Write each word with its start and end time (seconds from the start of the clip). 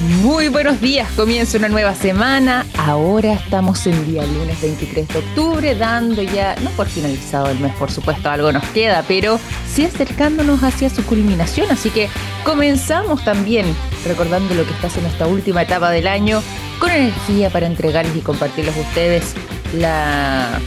Muy 0.00 0.48
buenos 0.48 0.80
días, 0.80 1.10
comienza 1.12 1.58
una 1.58 1.68
nueva 1.68 1.94
semana. 1.94 2.64
Ahora 2.78 3.34
estamos 3.34 3.86
en 3.86 4.06
día 4.06 4.24
lunes 4.24 4.58
23 4.62 5.06
de 5.06 5.18
octubre, 5.18 5.74
dando 5.74 6.22
ya, 6.22 6.56
no 6.62 6.70
por 6.70 6.86
finalizado 6.86 7.50
el 7.50 7.60
mes, 7.60 7.74
por 7.74 7.90
supuesto, 7.90 8.30
algo 8.30 8.50
nos 8.50 8.64
queda, 8.68 9.04
pero 9.06 9.38
sí 9.70 9.84
acercándonos 9.84 10.62
hacia 10.62 10.88
su 10.88 11.04
culminación. 11.04 11.70
Así 11.70 11.90
que 11.90 12.08
comenzamos 12.44 13.22
también 13.26 13.66
recordando 14.06 14.54
lo 14.54 14.64
que 14.64 14.70
está 14.70 14.88
en 14.98 15.04
esta 15.04 15.26
última 15.26 15.62
etapa 15.62 15.90
del 15.90 16.06
año, 16.06 16.42
con 16.78 16.90
energía 16.90 17.50
para 17.50 17.66
entregarles 17.66 18.16
y 18.16 18.20
compartirles 18.20 18.78
a 18.78 18.80
ustedes 18.80 19.34
las 19.74 20.62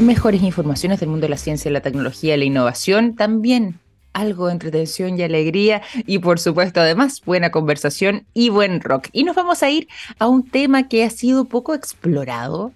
mejores 0.00 0.42
informaciones 0.42 1.00
del 1.00 1.08
mundo 1.08 1.24
de 1.24 1.30
la 1.30 1.38
ciencia, 1.38 1.70
la 1.70 1.80
tecnología 1.80 2.34
y 2.34 2.38
la 2.38 2.44
innovación. 2.44 3.16
También 3.16 3.80
algo 4.12 4.46
de 4.46 4.52
entretención 4.52 5.18
y 5.18 5.22
alegría 5.22 5.82
y 6.06 6.18
por 6.18 6.38
supuesto 6.38 6.80
además 6.80 7.22
buena 7.24 7.50
conversación 7.50 8.26
y 8.34 8.50
buen 8.50 8.80
rock. 8.80 9.08
Y 9.12 9.24
nos 9.24 9.36
vamos 9.36 9.62
a 9.62 9.70
ir 9.70 9.88
a 10.18 10.28
un 10.28 10.48
tema 10.48 10.88
que 10.88 11.04
ha 11.04 11.10
sido 11.10 11.46
poco 11.46 11.74
explorado. 11.74 12.72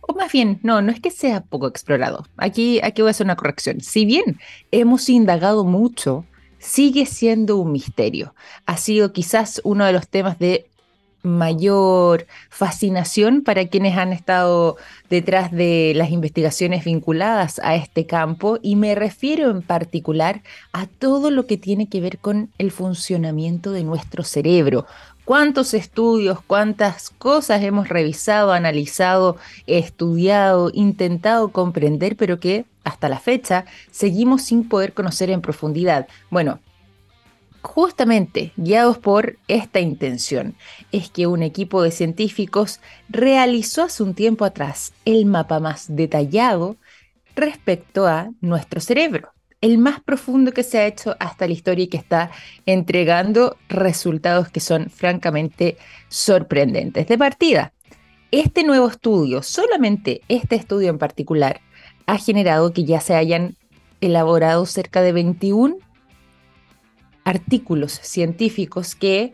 O 0.00 0.14
más 0.14 0.32
bien, 0.32 0.58
no, 0.62 0.82
no 0.82 0.90
es 0.90 1.00
que 1.00 1.10
sea 1.10 1.42
poco 1.42 1.66
explorado. 1.66 2.26
Aquí, 2.36 2.80
aquí 2.82 3.02
voy 3.02 3.10
a 3.10 3.12
hacer 3.12 3.26
una 3.26 3.36
corrección. 3.36 3.80
Si 3.80 4.04
bien 4.04 4.40
hemos 4.70 5.08
indagado 5.08 5.64
mucho, 5.64 6.24
sigue 6.58 7.06
siendo 7.06 7.56
un 7.56 7.72
misterio. 7.72 8.34
Ha 8.66 8.76
sido 8.76 9.12
quizás 9.12 9.60
uno 9.64 9.84
de 9.84 9.92
los 9.92 10.08
temas 10.08 10.38
de 10.38 10.69
mayor 11.22 12.26
fascinación 12.48 13.42
para 13.42 13.66
quienes 13.66 13.96
han 13.96 14.12
estado 14.12 14.76
detrás 15.08 15.50
de 15.52 15.92
las 15.94 16.10
investigaciones 16.10 16.84
vinculadas 16.84 17.60
a 17.62 17.74
este 17.74 18.06
campo 18.06 18.58
y 18.62 18.76
me 18.76 18.94
refiero 18.94 19.50
en 19.50 19.62
particular 19.62 20.42
a 20.72 20.86
todo 20.86 21.30
lo 21.30 21.46
que 21.46 21.56
tiene 21.56 21.88
que 21.88 22.00
ver 22.00 22.18
con 22.18 22.50
el 22.58 22.70
funcionamiento 22.70 23.72
de 23.72 23.84
nuestro 23.84 24.24
cerebro. 24.24 24.86
¿Cuántos 25.24 25.74
estudios, 25.74 26.40
cuántas 26.44 27.10
cosas 27.10 27.62
hemos 27.62 27.88
revisado, 27.88 28.52
analizado, 28.52 29.36
estudiado, 29.66 30.70
intentado 30.74 31.50
comprender, 31.50 32.16
pero 32.16 32.40
que 32.40 32.64
hasta 32.82 33.08
la 33.08 33.20
fecha 33.20 33.64
seguimos 33.92 34.42
sin 34.42 34.68
poder 34.68 34.92
conocer 34.92 35.30
en 35.30 35.40
profundidad? 35.40 36.08
Bueno, 36.30 36.58
justamente 37.62 38.52
guiados 38.56 38.98
por 38.98 39.38
esta 39.48 39.80
intención, 39.80 40.54
es 40.92 41.10
que 41.10 41.26
un 41.26 41.42
equipo 41.42 41.82
de 41.82 41.90
científicos 41.90 42.80
realizó 43.08 43.84
hace 43.84 44.02
un 44.02 44.14
tiempo 44.14 44.44
atrás 44.44 44.92
el 45.04 45.26
mapa 45.26 45.60
más 45.60 45.86
detallado 45.88 46.76
respecto 47.36 48.06
a 48.06 48.30
nuestro 48.40 48.80
cerebro, 48.80 49.32
el 49.60 49.78
más 49.78 50.00
profundo 50.00 50.52
que 50.52 50.62
se 50.62 50.78
ha 50.78 50.86
hecho 50.86 51.16
hasta 51.20 51.46
la 51.46 51.52
historia 51.52 51.84
y 51.84 51.88
que 51.88 51.96
está 51.96 52.30
entregando 52.66 53.56
resultados 53.68 54.48
que 54.48 54.60
son 54.60 54.90
francamente 54.90 55.76
sorprendentes. 56.08 57.06
De 57.06 57.18
partida, 57.18 57.72
este 58.30 58.64
nuevo 58.64 58.88
estudio, 58.88 59.42
solamente 59.42 60.22
este 60.28 60.56
estudio 60.56 60.90
en 60.90 60.98
particular, 60.98 61.60
ha 62.06 62.16
generado 62.16 62.72
que 62.72 62.84
ya 62.84 63.00
se 63.00 63.14
hayan 63.14 63.56
elaborado 64.00 64.66
cerca 64.66 65.02
de 65.02 65.12
21 65.12 65.76
artículos 67.30 67.92
científicos 68.02 68.94
que 68.94 69.32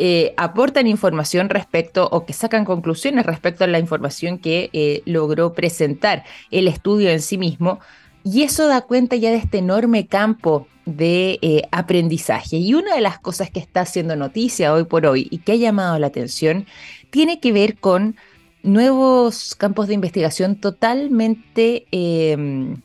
eh, 0.00 0.32
aportan 0.36 0.86
información 0.86 1.48
respecto 1.48 2.08
o 2.12 2.24
que 2.24 2.32
sacan 2.32 2.64
conclusiones 2.64 3.26
respecto 3.26 3.64
a 3.64 3.66
la 3.66 3.80
información 3.80 4.38
que 4.38 4.70
eh, 4.72 5.02
logró 5.06 5.54
presentar 5.54 6.24
el 6.52 6.68
estudio 6.68 7.10
en 7.10 7.20
sí 7.20 7.36
mismo. 7.36 7.80
Y 8.22 8.42
eso 8.42 8.68
da 8.68 8.82
cuenta 8.82 9.16
ya 9.16 9.30
de 9.30 9.38
este 9.38 9.58
enorme 9.58 10.06
campo 10.06 10.68
de 10.84 11.38
eh, 11.42 11.62
aprendizaje. 11.72 12.58
Y 12.58 12.74
una 12.74 12.94
de 12.94 13.00
las 13.00 13.18
cosas 13.18 13.50
que 13.50 13.58
está 13.58 13.80
haciendo 13.80 14.14
noticia 14.14 14.72
hoy 14.72 14.84
por 14.84 15.04
hoy 15.04 15.26
y 15.30 15.38
que 15.38 15.52
ha 15.52 15.56
llamado 15.56 15.98
la 15.98 16.06
atención 16.06 16.66
tiene 17.10 17.40
que 17.40 17.52
ver 17.52 17.76
con 17.78 18.16
nuevos 18.62 19.54
campos 19.54 19.88
de 19.88 19.94
investigación 19.94 20.56
totalmente 20.56 21.86
em, 21.90 22.80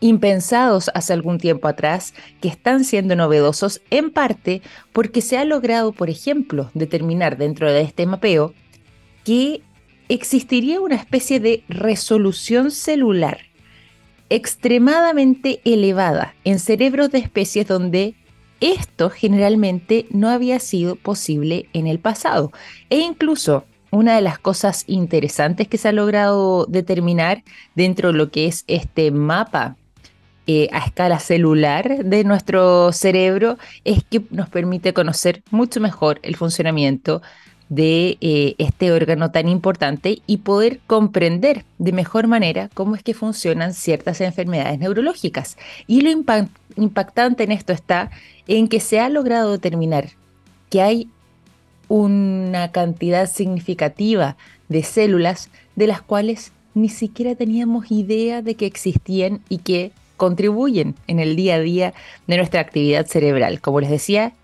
impensados 0.00 0.90
hace 0.94 1.12
algún 1.12 1.38
tiempo 1.38 1.68
atrás 1.68 2.14
que 2.40 2.48
están 2.48 2.84
siendo 2.84 3.14
novedosos 3.16 3.80
en 3.90 4.10
parte 4.10 4.62
porque 4.92 5.20
se 5.20 5.38
ha 5.38 5.44
logrado, 5.44 5.92
por 5.92 6.10
ejemplo, 6.10 6.70
determinar 6.74 7.36
dentro 7.36 7.70
de 7.70 7.82
este 7.82 8.06
mapeo 8.06 8.54
que 9.24 9.62
existiría 10.08 10.80
una 10.80 10.96
especie 10.96 11.38
de 11.38 11.62
resolución 11.68 12.70
celular 12.70 13.38
extremadamente 14.30 15.60
elevada 15.64 16.34
en 16.44 16.58
cerebros 16.58 17.10
de 17.10 17.18
especies 17.18 17.66
donde 17.66 18.14
esto 18.60 19.10
generalmente 19.10 20.06
no 20.10 20.28
había 20.28 20.60
sido 20.60 20.96
posible 20.96 21.68
en 21.72 21.86
el 21.86 21.98
pasado. 21.98 22.52
E 22.90 22.98
incluso 22.98 23.64
una 23.90 24.14
de 24.14 24.22
las 24.22 24.38
cosas 24.38 24.84
interesantes 24.86 25.66
que 25.66 25.78
se 25.78 25.88
ha 25.88 25.92
logrado 25.92 26.66
determinar 26.66 27.42
dentro 27.74 28.12
de 28.12 28.18
lo 28.18 28.30
que 28.30 28.46
es 28.46 28.64
este 28.68 29.10
mapa 29.10 29.76
eh, 30.52 30.68
a 30.72 30.78
escala 30.84 31.20
celular 31.20 32.04
de 32.04 32.24
nuestro 32.24 32.90
cerebro 32.90 33.56
es 33.84 34.02
que 34.02 34.20
nos 34.30 34.48
permite 34.48 34.92
conocer 34.92 35.44
mucho 35.52 35.78
mejor 35.80 36.18
el 36.24 36.34
funcionamiento 36.34 37.22
de 37.68 38.18
eh, 38.20 38.56
este 38.58 38.90
órgano 38.90 39.30
tan 39.30 39.48
importante 39.48 40.22
y 40.26 40.38
poder 40.38 40.80
comprender 40.88 41.64
de 41.78 41.92
mejor 41.92 42.26
manera 42.26 42.68
cómo 42.74 42.96
es 42.96 43.04
que 43.04 43.14
funcionan 43.14 43.74
ciertas 43.74 44.20
enfermedades 44.20 44.80
neurológicas. 44.80 45.56
Y 45.86 46.00
lo 46.00 46.10
impactante 46.10 47.44
en 47.44 47.52
esto 47.52 47.72
está 47.72 48.10
en 48.48 48.66
que 48.66 48.80
se 48.80 48.98
ha 48.98 49.08
logrado 49.08 49.52
determinar 49.52 50.08
que 50.68 50.82
hay 50.82 51.08
una 51.86 52.72
cantidad 52.72 53.30
significativa 53.30 54.36
de 54.68 54.82
células 54.82 55.48
de 55.76 55.86
las 55.86 56.02
cuales 56.02 56.50
ni 56.74 56.88
siquiera 56.88 57.36
teníamos 57.36 57.92
idea 57.92 58.42
de 58.42 58.56
que 58.56 58.66
existían 58.66 59.42
y 59.48 59.58
que 59.58 59.92
contribuyen 60.20 60.96
en 61.06 61.18
el 61.18 61.34
día 61.34 61.54
a 61.54 61.60
día 61.60 61.94
de 62.26 62.36
nuestra 62.36 62.60
actividad 62.60 63.06
cerebral. 63.06 63.62
Como 63.62 63.80
les 63.80 63.88
decía, 63.88 64.34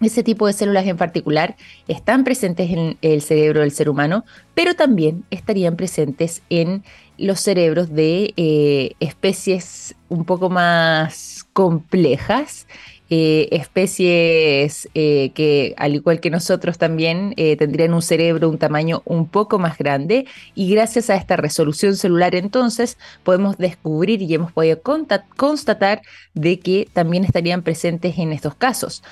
ese 0.00 0.22
tipo 0.22 0.46
de 0.46 0.52
células 0.52 0.86
en 0.86 0.96
particular 0.96 1.56
están 1.88 2.22
presentes 2.22 2.70
en 2.70 2.96
el 3.02 3.20
cerebro 3.20 3.62
del 3.62 3.72
ser 3.72 3.88
humano, 3.88 4.24
pero 4.54 4.74
también 4.74 5.24
estarían 5.32 5.74
presentes 5.74 6.42
en 6.48 6.84
los 7.18 7.40
cerebros 7.40 7.92
de 7.92 8.32
eh, 8.36 8.92
especies 9.00 9.96
un 10.08 10.24
poco 10.24 10.48
más 10.48 11.44
complejas 11.54 12.68
eh, 13.12 13.48
especies 13.50 14.88
eh, 14.94 15.32
que, 15.34 15.74
al 15.78 15.96
igual 15.96 16.20
que 16.20 16.30
nosotros 16.30 16.78
también, 16.78 17.34
eh, 17.36 17.56
tendrían 17.56 17.92
un 17.92 18.02
cerebro 18.02 18.48
un 18.48 18.56
tamaño 18.56 19.02
un 19.04 19.26
poco 19.26 19.58
más 19.58 19.76
grande 19.78 20.26
y 20.54 20.70
gracias 20.70 21.10
a 21.10 21.16
esta 21.16 21.36
resolución 21.36 21.96
celular 21.96 22.36
entonces 22.36 22.98
podemos 23.24 23.58
descubrir 23.58 24.22
y 24.22 24.32
hemos 24.32 24.52
podido 24.52 24.80
constatar 25.36 26.02
de 26.34 26.60
que 26.60 26.88
también 26.92 27.24
estarían 27.24 27.62
presentes 27.62 28.16
en 28.16 28.32
estos 28.32 28.54
casos. 28.54 29.02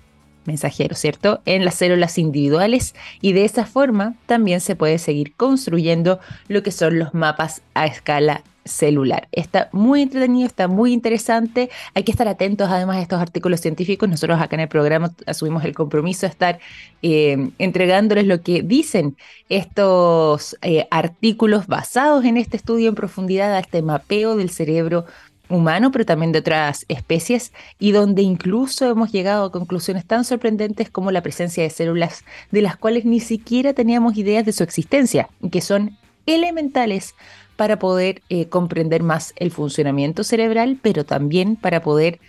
mensajero, 0.43 0.95
¿cierto? 0.95 1.39
En 1.45 1.63
las 1.63 1.75
células 1.75 2.17
individuales 2.17 2.95
y 3.21 3.31
de 3.31 3.45
esa 3.45 3.65
forma 3.65 4.15
también 4.25 4.59
se 4.59 4.75
puede 4.75 4.97
seguir 4.97 5.35
construyendo 5.35 6.19
lo 6.49 6.63
que 6.63 6.71
son 6.71 6.99
los 6.99 7.13
mapas 7.13 7.61
a 7.75 7.85
escala 7.85 8.43
celular. 8.69 9.27
Está 9.31 9.69
muy 9.71 10.01
entretenido, 10.01 10.47
está 10.47 10.67
muy 10.67 10.93
interesante. 10.93 11.69
Hay 11.93 12.03
que 12.03 12.11
estar 12.11 12.27
atentos 12.27 12.69
además 12.69 12.97
a 12.97 13.01
estos 13.01 13.21
artículos 13.21 13.59
científicos. 13.59 14.07
Nosotros 14.07 14.39
acá 14.39 14.55
en 14.55 14.61
el 14.61 14.67
programa 14.69 15.11
asumimos 15.25 15.65
el 15.65 15.75
compromiso 15.75 16.21
de 16.21 16.31
estar 16.31 16.59
eh, 17.01 17.49
entregándoles 17.57 18.25
lo 18.25 18.41
que 18.41 18.61
dicen 18.61 19.17
estos 19.49 20.57
eh, 20.61 20.87
artículos 20.91 21.67
basados 21.67 22.25
en 22.25 22.37
este 22.37 22.57
estudio 22.57 22.89
en 22.89 22.95
profundidad, 22.95 23.53
a 23.53 23.59
este 23.59 23.81
mapeo 23.81 24.35
del 24.35 24.49
cerebro 24.49 25.05
humano, 25.49 25.91
pero 25.91 26.05
también 26.05 26.31
de 26.31 26.39
otras 26.39 26.85
especies, 26.87 27.51
y 27.79 27.91
donde 27.91 28.21
incluso 28.21 28.89
hemos 28.89 29.11
llegado 29.11 29.45
a 29.45 29.51
conclusiones 29.51 30.05
tan 30.05 30.23
sorprendentes 30.23 30.89
como 30.89 31.11
la 31.11 31.21
presencia 31.21 31.63
de 31.63 31.69
células 31.69 32.23
de 32.51 32.61
las 32.61 32.77
cuales 32.77 33.05
ni 33.05 33.19
siquiera 33.19 33.73
teníamos 33.73 34.15
ideas 34.17 34.45
de 34.45 34.53
su 34.53 34.63
existencia, 34.63 35.27
que 35.51 35.61
son 35.61 35.97
elementales 36.29 37.15
para 37.55 37.77
poder 37.77 38.21
eh, 38.29 38.47
comprender 38.47 39.03
más 39.03 39.33
el 39.35 39.51
funcionamiento 39.51 40.23
cerebral, 40.23 40.79
pero 40.81 41.05
también 41.05 41.55
para 41.57 41.81
poder 41.81 42.19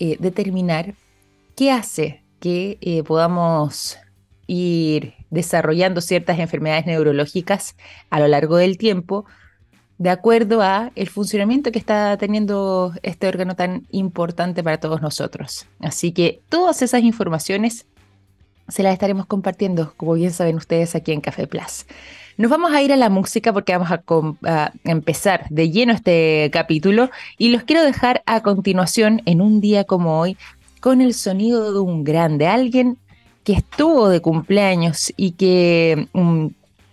eh, 0.00 0.16
determinar 0.18 0.94
qué 1.54 1.70
hace 1.70 2.22
que 2.40 2.78
eh, 2.80 3.04
podamos 3.04 3.98
ir 4.48 5.14
desarrollando 5.30 6.00
ciertas 6.00 6.40
enfermedades 6.40 6.86
neurológicas 6.86 7.76
a 8.10 8.18
lo 8.18 8.26
largo 8.26 8.56
del 8.56 8.76
tiempo, 8.76 9.24
de 9.98 10.10
acuerdo 10.10 10.62
a 10.62 10.90
el 10.96 11.08
funcionamiento 11.08 11.70
que 11.70 11.78
está 11.78 12.16
teniendo 12.16 12.92
este 13.04 13.28
órgano 13.28 13.54
tan 13.54 13.86
importante 13.92 14.64
para 14.64 14.80
todos 14.80 15.00
nosotros. 15.00 15.66
Así 15.78 16.10
que 16.10 16.42
todas 16.48 16.82
esas 16.82 17.02
informaciones 17.02 17.86
se 18.66 18.82
las 18.82 18.92
estaremos 18.92 19.26
compartiendo, 19.26 19.94
como 19.96 20.14
bien 20.14 20.32
saben 20.32 20.56
ustedes, 20.56 20.96
aquí 20.96 21.12
en 21.12 21.20
Café 21.20 21.46
Plus. 21.46 21.86
Nos 22.36 22.50
vamos 22.50 22.72
a 22.72 22.82
ir 22.82 22.92
a 22.92 22.96
la 22.96 23.10
música 23.10 23.52
porque 23.52 23.76
vamos 23.76 23.90
a, 23.90 24.72
empezar 24.84 25.46
de 25.50 25.70
lleno 25.70 25.92
este 25.92 26.50
capítulo 26.52 27.10
y 27.38 27.50
los 27.50 27.64
quiero 27.64 27.82
dejar 27.82 28.22
a 28.26 28.40
continuación 28.40 29.22
en 29.26 29.40
un 29.40 29.60
día 29.60 29.84
como 29.84 30.18
hoy 30.18 30.36
con 30.80 31.00
el 31.00 31.14
sonido 31.14 31.72
de 31.72 31.78
un 31.78 32.04
grande, 32.04 32.46
alguien 32.46 32.98
que 33.44 33.52
estuvo 33.52 34.08
de 34.08 34.20
cumpleaños 34.20 35.12
y 35.16 35.32
que, 35.32 36.08
mm, 36.12 36.46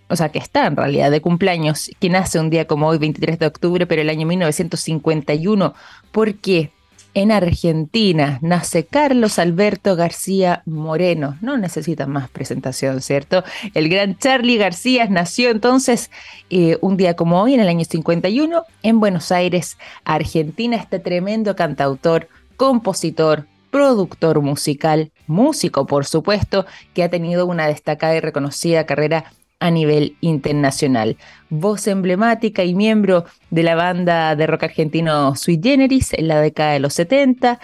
o 0.10 0.16
sea, 0.16 0.30
que 0.30 0.40
está 0.40 0.68
en 0.68 0.76
realidad 0.76 1.12
de 1.12 1.22
cumpleaños, 1.22 1.90
que 2.00 2.10
nace 2.10 2.40
un 2.40 2.50
día 2.50 2.66
como 2.66 2.88
hoy, 2.88 2.98
23 2.98 3.40
de 3.40 3.46
octubre, 3.46 3.86
pero 3.88 4.02
el 4.02 4.10
año 4.10 4.28
1951. 4.28 5.74
¿Por 6.12 6.36
qué? 6.36 6.72
En 7.16 7.32
Argentina 7.32 8.38
nace 8.42 8.86
Carlos 8.86 9.40
Alberto 9.40 9.96
García 9.96 10.62
Moreno. 10.66 11.38
No 11.42 11.58
necesita 11.58 12.06
más 12.06 12.30
presentación, 12.30 13.02
¿cierto? 13.02 13.44
El 13.74 13.90
gran 13.90 14.18
Charlie 14.18 14.58
García 14.58 15.08
nació 15.10 15.50
entonces 15.50 16.12
eh, 16.52 16.78
un 16.82 16.98
día 16.98 17.16
como 17.16 17.42
hoy, 17.42 17.56
en 17.56 17.62
el 17.62 17.68
año 17.68 17.84
51, 17.84 18.64
en 18.84 19.00
Buenos 19.00 19.32
Aires, 19.32 19.78
Argentina. 20.06 20.78
Este 20.78 21.00
tremendo 21.00 21.56
cantautor, 21.56 22.30
compositor, 22.58 23.48
productor 23.72 24.42
musical, 24.42 25.12
músico, 25.26 25.88
por 25.88 26.06
supuesto, 26.06 26.68
que 26.94 27.04
ha 27.04 27.10
tenido 27.10 27.48
una 27.48 27.68
destacada 27.68 28.16
y 28.16 28.20
reconocida 28.20 28.86
carrera 28.86 29.34
a 29.60 29.72
nivel 29.72 30.16
internacional. 30.22 31.18
Voz 31.50 31.88
emblemática 31.88 32.64
y 32.64 32.74
miembro 32.74 33.26
de 33.50 33.64
la 33.64 33.76
banda 33.76 34.36
de 34.36 34.48
rock 34.48 34.64
argentino 34.64 35.36
Sui 35.36 35.60
Generis 35.62 36.14
en 36.14 36.28
la 36.28 36.40
década 36.42 36.74
de 36.74 36.80
los 36.80 36.94
70 36.94 37.60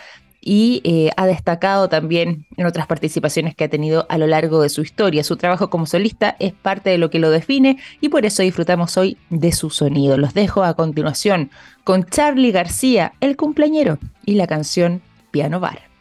y 0.45 0.81
eh, 0.83 1.09
ha 1.17 1.25
destacado 1.25 1.89
también 1.89 2.45
en 2.55 2.67
otras 2.67 2.85
participaciones 2.85 3.55
que 3.55 3.63
ha 3.63 3.69
tenido 3.69 4.05
a 4.09 4.19
lo 4.19 4.27
largo 4.27 4.61
de 4.61 4.69
su 4.69 4.81
historia. 4.81 5.23
Su 5.23 5.37
trabajo 5.37 5.71
como 5.71 5.87
solista 5.87 6.35
es 6.39 6.53
parte 6.53 6.91
de 6.91 6.99
lo 6.99 7.09
que 7.09 7.19
lo 7.19 7.31
define 7.31 7.79
y 7.99 8.09
por 8.09 8.25
eso 8.25 8.43
disfrutamos 8.43 8.95
hoy 8.95 9.17
de 9.31 9.51
su 9.51 9.71
sonido. 9.71 10.17
Los 10.17 10.35
dejo 10.35 10.63
a 10.63 10.75
continuación 10.75 11.49
con 11.83 12.05
Charlie 12.05 12.51
García, 12.51 13.13
el 13.21 13.35
cumpleañero, 13.35 13.97
y 14.23 14.35
la 14.35 14.45
canción 14.45 15.01
Piano 15.31 15.59
Bar. 15.59 15.94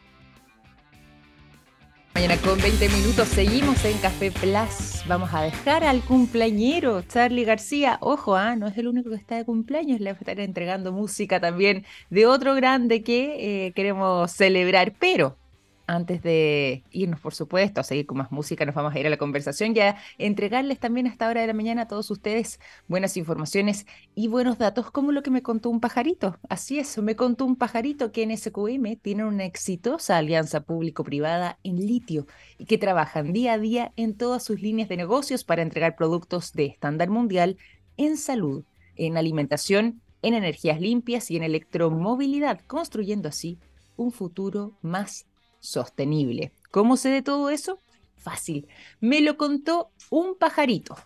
Mañana 2.14 2.36
con 2.36 2.56
20 2.60 2.88
minutos 2.90 3.26
seguimos 3.26 3.84
en 3.84 3.98
Café 3.98 4.30
Plus. 4.30 5.02
Vamos 5.08 5.34
a 5.34 5.42
dejar 5.42 5.82
al 5.82 6.00
cumpleañero 6.00 7.02
Charlie 7.02 7.44
García. 7.44 7.98
Ojo, 8.00 8.36
¿ah? 8.36 8.54
no 8.54 8.68
es 8.68 8.78
el 8.78 8.86
único 8.86 9.10
que 9.10 9.16
está 9.16 9.36
de 9.36 9.44
cumpleaños, 9.44 9.98
le 9.98 10.12
va 10.12 10.16
a 10.16 10.20
estar 10.20 10.38
entregando 10.38 10.92
música 10.92 11.40
también 11.40 11.84
de 12.10 12.26
otro 12.26 12.54
grande 12.54 13.02
que 13.02 13.66
eh, 13.66 13.72
queremos 13.72 14.30
celebrar. 14.30 14.94
Pero 15.00 15.36
antes 15.86 16.22
de 16.22 16.82
irnos, 16.90 17.20
por 17.20 17.34
supuesto, 17.34 17.80
a 17.80 17.84
seguir 17.84 18.06
con 18.06 18.18
más 18.18 18.32
música, 18.32 18.64
nos 18.64 18.74
vamos 18.74 18.94
a 18.94 18.98
ir 18.98 19.06
a 19.06 19.10
la 19.10 19.18
conversación 19.18 19.76
y 19.76 19.80
a 19.80 19.96
entregarles 20.18 20.78
también 20.78 21.06
a 21.06 21.10
esta 21.10 21.28
hora 21.28 21.40
de 21.40 21.46
la 21.46 21.52
mañana 21.52 21.82
a 21.82 21.88
todos 21.88 22.10
ustedes 22.10 22.58
buenas 22.88 23.16
informaciones 23.16 23.86
y 24.14 24.28
buenos 24.28 24.58
datos, 24.58 24.90
como 24.90 25.12
lo 25.12 25.22
que 25.22 25.30
me 25.30 25.42
contó 25.42 25.70
un 25.70 25.80
pajarito. 25.80 26.38
Así 26.48 26.78
es, 26.78 26.96
me 26.98 27.16
contó 27.16 27.44
un 27.44 27.56
pajarito 27.56 28.12
que 28.12 28.22
en 28.22 28.36
SQM 28.36 28.96
tiene 29.00 29.24
una 29.24 29.44
exitosa 29.44 30.16
alianza 30.16 30.60
público-privada 30.60 31.58
en 31.64 31.86
litio 31.86 32.26
y 32.58 32.64
que 32.64 32.78
trabajan 32.78 33.32
día 33.32 33.54
a 33.54 33.58
día 33.58 33.92
en 33.96 34.14
todas 34.14 34.42
sus 34.42 34.60
líneas 34.62 34.88
de 34.88 34.96
negocios 34.96 35.44
para 35.44 35.62
entregar 35.62 35.96
productos 35.96 36.52
de 36.52 36.66
estándar 36.66 37.10
mundial 37.10 37.58
en 37.96 38.16
salud, 38.16 38.64
en 38.96 39.16
alimentación, 39.16 40.00
en 40.22 40.34
energías 40.34 40.80
limpias 40.80 41.30
y 41.30 41.36
en 41.36 41.42
electromovilidad, 41.42 42.60
construyendo 42.66 43.28
así 43.28 43.58
un 43.96 44.10
futuro 44.10 44.72
más 44.82 45.26
sostenible. 45.64 46.52
¿Cómo 46.70 46.96
sé 46.96 47.08
de 47.08 47.22
todo 47.22 47.50
eso? 47.50 47.78
Fácil. 48.16 48.68
Me 49.00 49.20
lo 49.20 49.36
contó 49.36 49.90
un 50.10 50.36
pajarito. 50.36 50.96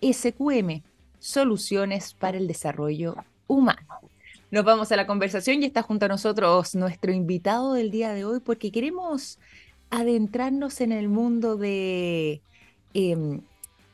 SQM, 0.00 0.82
Soluciones 1.18 2.14
para 2.14 2.38
el 2.38 2.46
Desarrollo 2.46 3.16
Humano. 3.46 3.80
Nos 4.50 4.64
vamos 4.64 4.90
a 4.90 4.96
la 4.96 5.06
conversación 5.06 5.62
y 5.62 5.66
está 5.66 5.82
junto 5.82 6.06
a 6.06 6.08
nosotros 6.08 6.74
nuestro 6.74 7.12
invitado 7.12 7.74
del 7.74 7.90
día 7.90 8.12
de 8.14 8.24
hoy 8.24 8.40
porque 8.40 8.72
queremos 8.72 9.38
adentrarnos 9.90 10.80
en 10.80 10.92
el 10.92 11.08
mundo 11.08 11.56
de 11.56 12.40
em, 12.94 13.42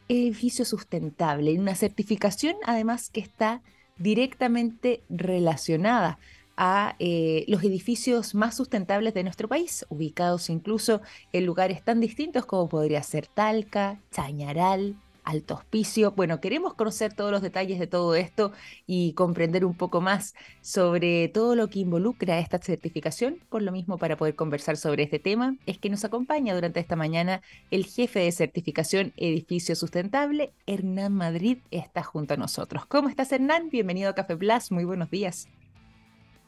edificio 0.08 0.64
sustentable, 0.64 1.58
una 1.58 1.74
certificación 1.74 2.56
además 2.64 3.10
que 3.10 3.20
está 3.20 3.62
directamente 3.98 5.02
relacionada 5.08 6.18
a 6.56 6.96
eh, 6.98 7.44
los 7.48 7.62
edificios 7.62 8.34
más 8.34 8.56
sustentables 8.56 9.14
de 9.14 9.24
nuestro 9.24 9.48
país, 9.48 9.84
ubicados 9.88 10.50
incluso 10.50 11.00
en 11.32 11.46
lugares 11.46 11.82
tan 11.82 12.00
distintos 12.00 12.46
como 12.46 12.68
podría 12.68 13.02
ser 13.02 13.26
Talca, 13.26 14.00
Chañaral, 14.10 14.96
Alto 15.26 15.54
Hospicio. 15.54 16.12
Bueno, 16.12 16.40
queremos 16.40 16.74
conocer 16.74 17.12
todos 17.12 17.32
los 17.32 17.42
detalles 17.42 17.78
de 17.78 17.86
todo 17.86 18.14
esto 18.14 18.52
y 18.86 19.12
comprender 19.12 19.64
un 19.64 19.74
poco 19.74 20.00
más 20.00 20.34
sobre 20.62 21.28
todo 21.28 21.56
lo 21.56 21.68
que 21.68 21.80
involucra 21.80 22.38
esta 22.38 22.58
certificación. 22.58 23.40
Por 23.50 23.62
lo 23.62 23.72
mismo, 23.72 23.98
para 23.98 24.16
poder 24.16 24.36
conversar 24.36 24.76
sobre 24.76 25.02
este 25.02 25.18
tema, 25.18 25.56
es 25.66 25.78
que 25.78 25.90
nos 25.90 26.04
acompaña 26.04 26.54
durante 26.54 26.80
esta 26.80 26.96
mañana 26.96 27.42
el 27.70 27.84
jefe 27.84 28.20
de 28.20 28.32
certificación 28.32 29.12
Edificio 29.16 29.74
Sustentable, 29.74 30.52
Hernán 30.66 31.12
Madrid, 31.12 31.58
está 31.70 32.02
junto 32.02 32.34
a 32.34 32.36
nosotros. 32.36 32.86
¿Cómo 32.86 33.08
estás, 33.08 33.32
Hernán? 33.32 33.68
Bienvenido 33.68 34.08
a 34.10 34.14
Café 34.14 34.36
Plus. 34.36 34.70
Muy 34.70 34.84
buenos 34.84 35.10
días. 35.10 35.48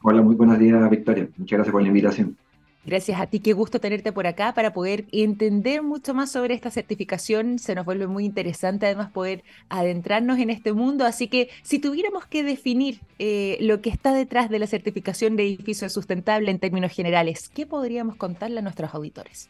Hola, 0.01 0.21
muy 0.21 0.35
buenos 0.35 0.57
días, 0.57 0.89
Victoria. 0.89 1.27
Muchas 1.37 1.57
gracias 1.57 1.71
por 1.71 1.81
la 1.81 1.87
invitación. 1.89 2.37
Gracias 2.85 3.19
a 3.19 3.27
ti, 3.27 3.41
qué 3.41 3.51
gusto 3.51 3.79
tenerte 3.79 4.13
por 4.13 4.25
acá 4.25 4.53
para 4.53 4.71
poder 4.71 5.05
entender 5.11 5.83
mucho 5.83 6.13
más 6.13 6.31
sobre 6.31 6.53
esta 6.53 6.71
certificación. 6.71 7.59
Se 7.59 7.75
nos 7.75 7.85
vuelve 7.85 8.07
muy 8.07 8.23
interesante 8.23 8.85
además 8.85 9.11
poder 9.11 9.43
adentrarnos 9.67 10.39
en 10.39 10.49
este 10.49 10.71
mundo. 10.71 11.05
Así 11.05 11.27
que 11.27 11.49
si 11.61 11.79
tuviéramos 11.79 12.25
que 12.25 12.41
definir 12.41 13.01
eh, 13.19 13.57
lo 13.59 13.81
que 13.81 13.89
está 13.89 14.13
detrás 14.13 14.49
de 14.49 14.59
la 14.59 14.67
certificación 14.67 15.35
de 15.35 15.43
edificio 15.43 15.89
sustentable 15.89 16.49
en 16.49 16.59
términos 16.59 16.93
generales, 16.93 17.49
¿qué 17.49 17.65
podríamos 17.65 18.15
contarle 18.15 18.59
a 18.59 18.63
nuestros 18.63 18.95
auditores? 18.95 19.49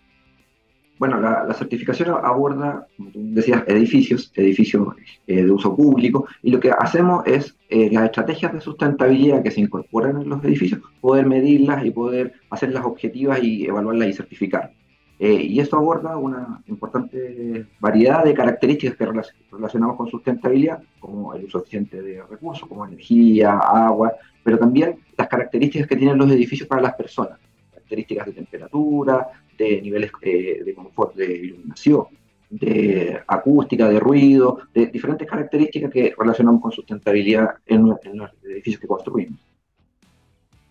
Bueno, 1.00 1.18
la, 1.22 1.54
certificación 1.54 2.10
aborda, 2.10 2.86
como 2.98 3.10
tú 3.12 3.22
decías, 3.34 3.63
edificios, 3.68 4.34
edificios 4.36 4.86
eh, 5.28 5.44
de 5.44 5.50
uso 5.50 5.74
público, 5.74 6.28
y 6.44 6.51
lo 6.51 6.60
que 6.60 6.72
hacemos 6.72 7.26
es 7.26 7.56
eh, 7.69 7.90
las 7.90 8.04
estrategias 8.04 8.52
de 8.52 8.59
sustentabilidad 8.59 9.42
que 9.42 9.50
se 9.50 9.62
incorporan 9.62 10.21
en 10.21 10.28
los 10.28 10.44
edificios, 10.44 10.81
poder 11.00 11.26
medirlas 11.26 11.85
y 11.85 11.92
poder 11.92 12.33
hacerlas 12.50 12.83
objetivas 12.83 13.42
y 13.42 13.66
evaluarlas 13.66 14.09
y 14.09 14.14
certificar. 14.14 14.73
Eh, 15.19 15.42
y 15.42 15.62
esto 15.62 15.78
aborda 15.78 16.18
una 16.18 16.62
importante 16.68 17.66
variedad 17.80 18.26
de 18.26 18.33
características 18.33 18.97
que 18.97 19.06
relacionamos 19.52 19.95
con 19.95 20.07
sustentabilidad, 20.07 20.83
como 21.00 21.33
el 21.33 21.45
uso 21.45 21.59
eficiente 21.59 22.02
de 22.02 22.23
recursos, 22.30 22.68
como 22.68 22.85
energía, 22.85 23.57
agua, 23.57 24.12
pero 24.44 24.57
también 24.57 24.97
las 25.18 25.30
características 25.30 25.88
que 25.88 25.95
tienen 25.95 26.18
los 26.18 26.30
edificios 26.30 26.68
para 26.68 26.81
las 26.81 26.95
personas 26.95 27.40
características 27.71 28.26
de 28.28 28.33
temperatura, 28.33 29.28
de 29.59 29.81
niveles 29.81 30.11
eh, 30.21 30.63
de 30.63 30.73
confort 30.73 31.16
de 31.16 31.31
iluminación, 31.35 32.06
de 32.49 33.19
acústica, 33.28 33.87
de 33.87 33.99
ruido, 33.99 34.59
de 34.73 34.87
diferentes 34.87 35.30
características 35.30 35.92
que 35.92 36.13
relacionamos 36.18 36.61
con 36.61 36.71
sustentabilidad 36.71 37.56
en 37.68 37.87
los 37.87 37.99
edificios 38.44 38.81
que 38.81 38.87
construimos. 38.87 39.48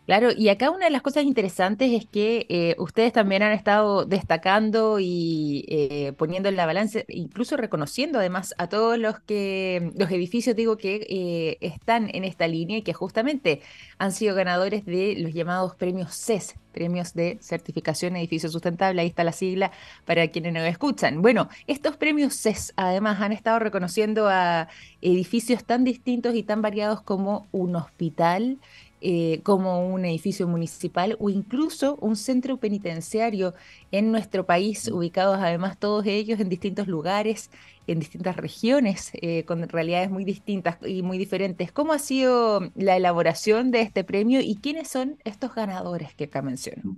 Claro, 0.08 0.30
y 0.34 0.48
acá 0.48 0.70
una 0.70 0.86
de 0.86 0.90
las 0.90 1.02
cosas 1.02 1.24
interesantes 1.24 1.92
es 1.92 2.06
que 2.06 2.46
eh, 2.48 2.74
ustedes 2.78 3.12
también 3.12 3.42
han 3.42 3.52
estado 3.52 4.06
destacando 4.06 4.98
y 5.00 5.66
eh, 5.68 6.14
poniendo 6.16 6.48
en 6.48 6.56
la 6.56 6.64
balanza, 6.64 7.00
incluso 7.08 7.58
reconociendo 7.58 8.18
además 8.18 8.54
a 8.56 8.70
todos 8.70 8.96
los 8.96 9.20
que 9.20 9.92
los 9.98 10.10
edificios, 10.10 10.56
digo, 10.56 10.78
que 10.78 11.06
eh, 11.10 11.58
están 11.60 12.08
en 12.14 12.24
esta 12.24 12.48
línea 12.48 12.78
y 12.78 12.82
que 12.82 12.94
justamente 12.94 13.60
han 13.98 14.12
sido 14.12 14.34
ganadores 14.34 14.86
de 14.86 15.14
los 15.18 15.34
llamados 15.34 15.74
premios 15.74 16.14
CES, 16.14 16.54
premios 16.72 17.12
de 17.12 17.36
certificación 17.42 18.16
edificio 18.16 18.48
sustentable, 18.48 19.02
ahí 19.02 19.08
está 19.08 19.24
la 19.24 19.32
sigla 19.32 19.72
para 20.06 20.28
quienes 20.28 20.54
nos 20.54 20.64
escuchan. 20.64 21.20
Bueno, 21.20 21.50
estos 21.66 21.98
premios 21.98 22.34
CES 22.34 22.72
además 22.76 23.20
han 23.20 23.32
estado 23.32 23.58
reconociendo 23.58 24.26
a 24.26 24.68
edificios 25.02 25.64
tan 25.64 25.84
distintos 25.84 26.34
y 26.34 26.44
tan 26.44 26.62
variados 26.62 27.02
como 27.02 27.46
un 27.52 27.76
hospital, 27.76 28.58
eh, 29.00 29.40
como 29.42 29.88
un 29.88 30.04
edificio 30.04 30.46
municipal 30.48 31.16
o 31.20 31.30
incluso 31.30 31.96
un 32.00 32.16
centro 32.16 32.56
penitenciario 32.56 33.54
en 33.92 34.10
nuestro 34.12 34.44
país, 34.46 34.88
ubicados 34.88 35.38
además 35.40 35.78
todos 35.78 36.06
ellos 36.06 36.40
en 36.40 36.48
distintos 36.48 36.88
lugares, 36.88 37.50
en 37.86 37.98
distintas 37.98 38.36
regiones, 38.36 39.10
eh, 39.14 39.44
con 39.44 39.68
realidades 39.68 40.10
muy 40.10 40.24
distintas 40.24 40.78
y 40.86 41.02
muy 41.02 41.18
diferentes. 41.18 41.72
¿Cómo 41.72 41.92
ha 41.92 41.98
sido 41.98 42.70
la 42.74 42.96
elaboración 42.96 43.70
de 43.70 43.80
este 43.80 44.04
premio 44.04 44.40
y 44.40 44.56
quiénes 44.56 44.88
son 44.88 45.16
estos 45.24 45.54
ganadores 45.54 46.14
que 46.14 46.24
acá 46.24 46.42
menciono? 46.42 46.96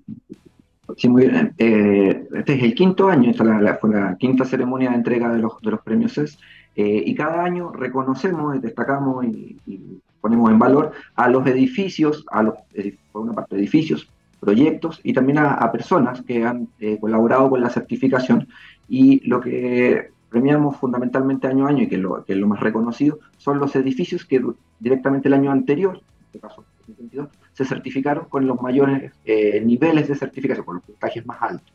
Sí, 0.97 1.09
muy 1.09 1.28
bien. 1.28 1.54
Eh, 1.59 2.26
este 2.35 2.54
es 2.54 2.62
el 2.62 2.75
quinto 2.75 3.09
año, 3.09 3.30
esta 3.30 3.45
la, 3.45 3.76
fue 3.76 3.90
la 3.90 4.16
quinta 4.19 4.45
ceremonia 4.45 4.90
de 4.90 4.97
entrega 4.97 5.33
de 5.33 5.38
los, 5.38 5.61
de 5.62 5.71
los 5.71 5.80
premios 5.83 6.14
CES, 6.14 6.38
eh, 6.76 7.02
y 7.07 7.14
cada 7.14 7.45
año 7.45 7.73
reconocemos, 7.73 8.61
destacamos 8.61 9.25
y, 9.25 9.57
ponemos 10.21 10.50
en 10.50 10.59
valor 10.59 10.93
a 11.15 11.29
los 11.29 11.47
edificios, 11.47 12.25
a 12.31 12.43
los, 12.43 12.55
por 13.12 13.23
una 13.23 13.33
parte, 13.33 13.57
edificios, 13.57 14.09
proyectos 14.41 15.00
y 15.05 15.12
también 15.12 15.39
a, 15.39 15.71
personas 15.71 16.23
que 16.23 16.45
han 16.45 16.69
eh, 16.81 16.99
colaborado 16.99 17.50
con 17.50 17.61
la 17.61 17.71
certificación. 17.71 18.49
Y 18.89 19.27
lo 19.29 19.41
que 19.41 20.11
premiamos 20.31 20.77
fundamentalmente 20.77 21.47
año 21.47 21.67
a 21.67 21.71
año 21.71 21.83
y 21.83 21.89
que, 21.89 21.99
lo, 21.99 22.25
que 22.25 22.33
es 22.33 22.39
lo 22.39 22.47
más 22.47 22.61
reconocido 22.61 23.19
son 23.37 23.59
los 23.59 23.77
edificios 23.77 24.25
que 24.25 24.43
directamente 24.79 25.29
el 25.29 25.35
año 25.35 25.50
anterior, 25.50 25.97
en 25.97 26.27
este 26.27 26.41
caso 26.41 26.65
2022, 26.87 27.29
se 27.53 27.65
certificaron 27.65 28.25
con 28.27 28.47
los 28.47 28.61
mayores 28.62 29.12
eh, 29.25 29.61
niveles 29.65 30.09
de 30.09 30.15
certificación, 30.15 30.65
con 30.65 30.77
los 30.77 30.85
puntajes 30.85 31.27
más 31.27 31.43
altos. 31.43 31.73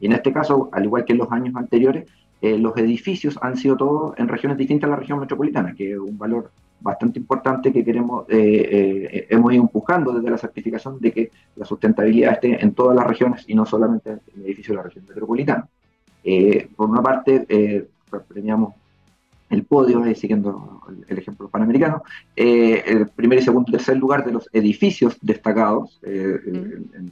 Y 0.00 0.06
en 0.06 0.12
este 0.12 0.32
caso, 0.32 0.68
al 0.72 0.84
igual 0.84 1.04
que 1.04 1.12
en 1.12 1.18
los 1.18 1.32
años 1.32 1.56
anteriores, 1.56 2.06
eh, 2.40 2.58
los 2.58 2.76
edificios 2.76 3.38
han 3.40 3.56
sido 3.56 3.76
todos 3.76 4.18
en 4.18 4.28
regiones 4.28 4.58
distintas 4.58 4.88
a 4.88 4.90
la 4.90 4.96
región 4.96 5.18
metropolitana, 5.18 5.74
que 5.74 5.92
es 5.92 5.98
un 5.98 6.18
valor 6.18 6.50
bastante 6.84 7.18
importante 7.18 7.72
que 7.72 7.84
queremos, 7.84 8.26
eh, 8.28 9.26
hemos 9.30 9.52
ido 9.52 9.62
empujando 9.62 10.12
desde 10.12 10.30
la 10.30 10.38
certificación 10.38 11.00
de 11.00 11.10
que 11.10 11.30
la 11.56 11.64
sustentabilidad 11.64 12.34
esté 12.34 12.62
en 12.62 12.74
todas 12.74 12.94
las 12.94 13.06
regiones 13.06 13.44
y 13.48 13.54
no 13.54 13.66
solamente 13.66 14.10
en 14.10 14.20
el 14.36 14.44
edificio 14.44 14.72
de 14.72 14.76
la 14.76 14.82
región 14.84 15.04
metropolitana. 15.08 15.66
por 16.76 16.90
una 16.90 17.02
parte, 17.02 17.88
premiamos 18.28 18.74
el 19.50 19.64
podio, 19.64 20.04
eh, 20.04 20.14
siguiendo 20.14 20.80
el, 21.08 21.18
ejemplo 21.18 21.48
panamericano, 21.48 22.02
eh, 22.36 22.82
el 22.86 23.08
primer 23.08 23.38
y 23.38 23.42
segundo 23.42 23.68
y 23.68 23.72
tercer 23.72 23.96
lugar 23.96 24.24
de 24.24 24.32
los 24.32 24.48
edificios 24.52 25.16
destacados, 25.20 25.98
eh, 26.02 26.38
en, 26.44 27.10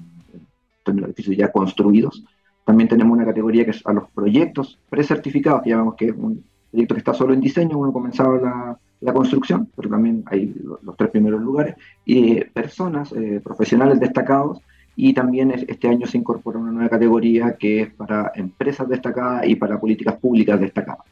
los 0.85 1.07
edificios 1.07 1.37
ya 1.37 1.51
construidos. 1.51 2.25
También 2.65 2.89
tenemos 2.89 3.13
una 3.17 3.25
categoría 3.25 3.65
que 3.65 3.71
es 3.71 3.87
a 3.87 3.93
los 3.93 4.11
proyectos 4.11 4.79
precertificados, 4.91 5.63
que 5.63 5.71
llamamos 5.71 5.95
que 5.95 6.07
es 6.07 6.17
un 6.17 6.45
proyecto 6.71 6.95
que 6.95 6.99
está 6.99 7.15
solo 7.15 7.35
en 7.35 7.41
diseño, 7.41 7.79
uno 7.79 7.93
comenzaba 7.93 8.39
la, 8.39 8.79
la 9.03 9.13
construcción, 9.13 9.69
pero 9.77 9.91
también 9.91 10.25
hay 10.27 10.55
los, 10.83 10.97
tres 10.97 11.11
primeros 11.11 11.41
lugares, 11.41 11.75
y 12.05 12.41
personas, 12.45 13.13
profesionales 13.43 14.01
destacados, 14.01 14.61
y 14.95 15.13
también 15.15 15.51
este 15.51 15.89
año 15.89 16.07
se 16.07 16.19
incorpora 16.19 16.59
una 16.59 16.71
nueva 16.71 16.91
categoría 16.91 17.57
que 17.59 17.83
es 17.83 17.95
para 17.95 18.33
empresas 18.35 18.89
destacadas 18.89 19.47
y 19.47 19.57
para 19.57 19.81
políticas 19.81 20.17
públicas 20.17 20.61
destacadas. 20.61 21.07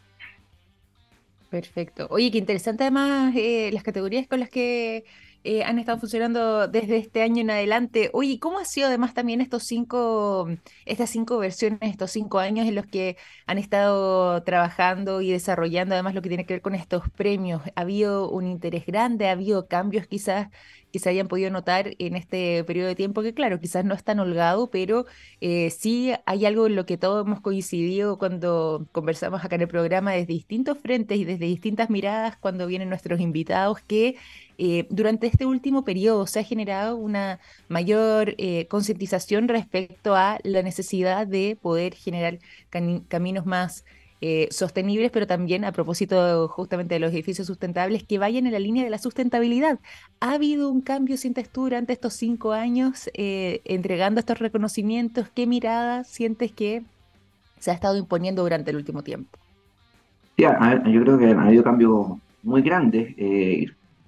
Perfecto. 1.51 2.07
Oye, 2.11 2.31
qué 2.31 2.39
interesante 2.39 2.85
además 2.85 3.35
eh, 3.37 3.71
las 3.73 3.83
categorías 3.83 4.29
con 4.29 4.39
las 4.39 4.51
que 4.51 5.05
eh, 5.45 5.65
han 5.65 5.79
estado 5.79 5.99
funcionando 5.99 6.69
desde 6.69 6.97
este 6.99 7.23
año 7.23 7.41
en 7.41 7.51
adelante. 7.51 8.11
Oye, 8.13 8.39
¿cómo 8.39 8.59
ha 8.59 8.65
sido 8.65 8.89
además 8.89 9.15
también 9.15 9.41
estos 9.41 9.65
cinco, 9.65 10.49
estas 10.85 11.11
cinco 11.11 11.39
versiones, 11.39 11.79
estos 11.83 12.11
cinco 12.11 12.39
años 12.39 12.67
en 12.67 12.75
los 12.75 12.87
que 12.87 13.17
han 13.47 13.59
estado 13.59 14.43
trabajando 14.43 15.21
y 15.21 15.31
desarrollando 15.31 15.95
además 15.95 16.15
lo 16.15 16.23
que 16.23 16.29
tiene 16.29 16.47
que 16.47 16.55
ver 16.55 16.63
con 16.63 16.75
estos 16.75 17.09
premios? 17.11 17.63
¿Ha 17.75 17.81
habido 17.81 18.31
un 18.31 18.47
interés 18.47 18.87
grande? 18.87 19.29
¿Ha 19.29 19.33
habido 19.33 19.67
cambios 19.67 20.07
quizás 20.07 20.49
que 20.93 20.99
se 20.99 21.09
hayan 21.09 21.29
podido 21.29 21.51
notar 21.51 21.95
en 21.99 22.17
este 22.17 22.65
periodo 22.65 22.89
de 22.89 22.95
tiempo, 22.95 23.23
que 23.23 23.35
claro, 23.35 23.61
quizás 23.61 23.85
no 23.85 23.95
es 23.95 24.05
tan 24.05 24.19
holgado, 24.21 24.71
pero 24.71 25.07
eh, 25.41 25.71
sí 25.71 26.13
hay 26.27 26.47
algo 26.47 26.67
en 26.67 26.77
lo 26.77 26.87
que 26.87 26.99
todos 26.99 27.27
hemos 27.27 27.41
coincidido 27.41 28.19
cuando 28.19 28.87
conversamos 28.93 29.45
acá 29.45 29.57
en 29.57 29.63
el 29.63 29.69
programa 29.69 30.13
desde 30.13 30.33
distintos 30.33 30.79
frentes 30.79 31.19
y 31.19 31.25
desde 31.25 31.47
distintas 31.47 31.91
miradas 31.91 32.37
cuando 32.37 32.67
vienen 32.67 32.89
nuestros 32.89 33.21
invitados, 33.21 33.81
que 33.83 34.17
eh, 34.63 34.87
durante 34.91 35.27
este 35.27 35.47
último 35.47 35.85
periodo 35.87 36.27
se 36.27 36.39
ha 36.39 36.45
generado 36.45 36.95
una 36.95 37.41
mayor 37.71 38.35
eh, 38.37 38.67
concientización 38.67 39.49
respecto 39.49 40.15
a 40.15 40.39
la 40.45 40.63
necesidad 40.63 41.27
de 41.27 41.57
poder 41.59 41.95
generar 41.95 42.41
caminos 43.09 43.47
más 43.47 43.87
eh, 44.21 44.49
sostenibles, 44.51 45.11
pero 45.13 45.27
también 45.27 45.65
a 45.65 45.73
propósito 45.73 46.47
justamente 46.49 46.93
de 46.93 47.01
los 47.01 47.11
edificios 47.11 47.47
sustentables 47.47 48.05
que 48.05 48.19
vayan 48.19 48.45
en 48.45 48.53
la 48.53 48.59
línea 48.59 48.85
de 48.85 48.91
la 48.91 48.99
sustentabilidad. 48.99 49.79
¿Ha 50.21 50.35
habido 50.35 50.69
un 50.69 50.83
cambio, 50.83 51.17
sientes 51.17 51.49
tú, 51.49 51.63
durante 51.63 51.95
estos 51.95 52.13
cinco 52.13 52.53
años 52.53 53.09
entregando 53.15 54.21
estos 54.21 54.41
reconocimientos? 54.41 55.31
¿Qué 55.35 55.47
mirada 55.47 56.05
sientes 56.05 56.53
que 56.53 56.83
se 57.59 57.71
ha 57.71 57.75
estado 57.75 57.97
imponiendo 57.97 58.43
durante 58.43 58.73
el 58.73 58.77
último 58.77 59.03
tiempo? 59.03 59.39
Sí, 60.37 60.45
yo 60.45 61.03
creo 61.03 61.19
que 61.19 61.33
ha 61.33 61.43
habido 61.45 61.65
cambios 61.65 62.09
muy 62.43 62.61
grandes. 62.61 63.15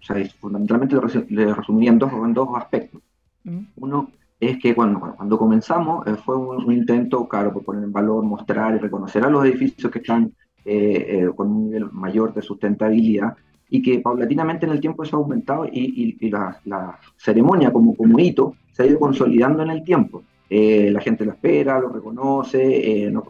O 0.03 0.05
sea, 0.05 0.25
fundamentalmente 0.41 0.97
le 1.29 1.55
resumiría 1.55 1.91
en 1.91 1.99
dos, 1.99 2.13
en 2.13 2.35
dos 2.35 2.49
aspectos. 2.57 3.01
Mm. 3.45 3.61
Uno 3.77 4.11
es 4.41 4.59
que 4.59 4.75
cuando, 4.75 5.15
cuando 5.17 5.39
comenzamos 5.39 6.05
eh, 6.07 6.17
fue 6.17 6.37
un, 6.37 6.73
intento, 6.73 7.29
claro, 7.29 7.53
por 7.53 7.65
poner 7.65 7.85
en 7.85 7.93
valor, 7.93 8.25
mostrar 8.25 8.75
y 8.75 8.79
reconocer 8.79 9.25
a 9.25 9.31
los 9.31 9.45
edificios 9.45 9.91
que 9.93 10.01
están 10.01 10.33
eh, 10.65 11.07
eh, 11.09 11.31
con 11.37 11.49
un 11.49 11.65
nivel 11.67 11.91
mayor 11.93 12.35
de 12.35 12.43
sustentabilidad 12.43 13.37
y 13.71 13.81
que 13.81 14.01
paulatinamente 14.01 14.67
en 14.67 14.73
el 14.73 14.81
tiempo 14.81 15.05
eso 15.05 15.17
ha 15.17 15.21
aumentado 15.21 15.67
y, 15.67 16.17
y, 16.21 16.29
la, 16.29 16.61
la, 16.65 16.99
ceremonia 17.17 17.73
como, 17.73 17.95
como 17.95 18.19
hito 18.19 18.57
se 18.73 18.83
ha 18.83 18.87
ido 18.87 18.99
consolidando 18.99 19.63
en 19.63 19.71
el 19.71 19.83
tiempo. 19.85 20.25
la 20.51 21.01
gente 21.01 21.25
lo 21.25 21.33
espera, 21.33 21.81
lo 21.81 21.89
reconoce, 21.89 23.07
en 23.07 23.21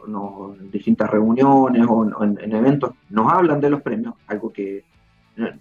distintas 0.72 1.10
reuniones 1.10 1.86
o, 1.88 2.24
en, 2.24 2.38
en, 2.42 2.52
eventos 2.52 2.92
nos 3.10 3.32
hablan 3.32 3.60
de 3.60 3.70
los 3.70 3.82
premios, 3.82 4.14
algo 4.26 4.52
que 4.52 4.84
eh, 5.36 5.54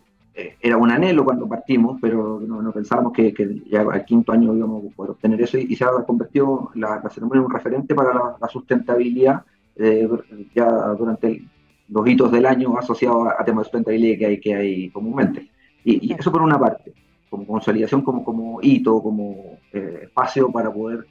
era 0.59 0.77
un 0.77 0.91
anhelo 0.91 1.23
cuando 1.23 1.47
partimos, 1.47 1.97
pero 2.01 2.39
no, 2.39 2.71
pensábamos 2.71 3.13
que, 3.13 3.33
ya 3.69 3.81
al 3.81 4.05
quinto 4.05 4.31
año 4.31 4.55
íbamos 4.55 4.85
a 4.85 4.95
poder 4.95 5.11
obtener 5.11 5.41
eso 5.41 5.57
y, 5.57 5.75
se 5.75 5.83
ha 5.83 5.91
convertido 6.05 6.71
la, 6.75 7.01
ceremonia 7.09 7.39
en 7.39 7.45
un 7.45 7.51
referente 7.51 7.95
para 7.95 8.35
la, 8.39 8.47
sustentabilidad 8.47 9.43
eh, 9.75 10.09
ya 10.53 10.67
durante 10.97 11.43
los 11.89 12.07
hitos 12.07 12.31
del 12.31 12.45
año 12.45 12.77
asociados 12.77 13.27
a, 13.37 13.43
temas 13.43 13.63
de 13.63 13.65
sustentabilidad 13.65 14.17
que 14.19 14.25
hay, 14.25 14.39
que 14.39 14.55
hay 14.55 14.89
comúnmente. 14.89 15.49
Y, 15.83 16.13
eso 16.13 16.31
por 16.31 16.41
una 16.41 16.59
parte, 16.59 16.93
como 17.29 17.45
consolidación, 17.45 18.01
como, 18.01 18.23
como 18.23 18.59
hito, 18.61 19.01
como 19.01 19.57
eh, 19.73 20.01
espacio 20.03 20.51
para 20.51 20.71
poder 20.71 21.05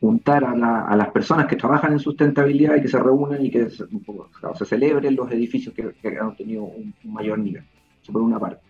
juntar 0.00 0.44
a, 0.44 0.96
las 0.96 1.08
personas 1.08 1.46
que 1.46 1.56
trabajan 1.56 1.92
en 1.92 1.98
sustentabilidad 1.98 2.76
y 2.76 2.82
que 2.82 2.88
se 2.88 2.98
reúnan 2.98 3.44
y 3.44 3.50
que 3.50 3.70
se, 3.70 4.64
celebren 4.64 5.16
los 5.16 5.30
edificios 5.30 5.74
que, 5.74 6.18
han 6.18 6.36
tenido 6.36 6.64
un, 6.64 6.94
mayor 7.04 7.38
nivel. 7.38 7.64
Eso 8.02 8.12
por 8.12 8.22
una 8.22 8.38
parte. 8.38 8.60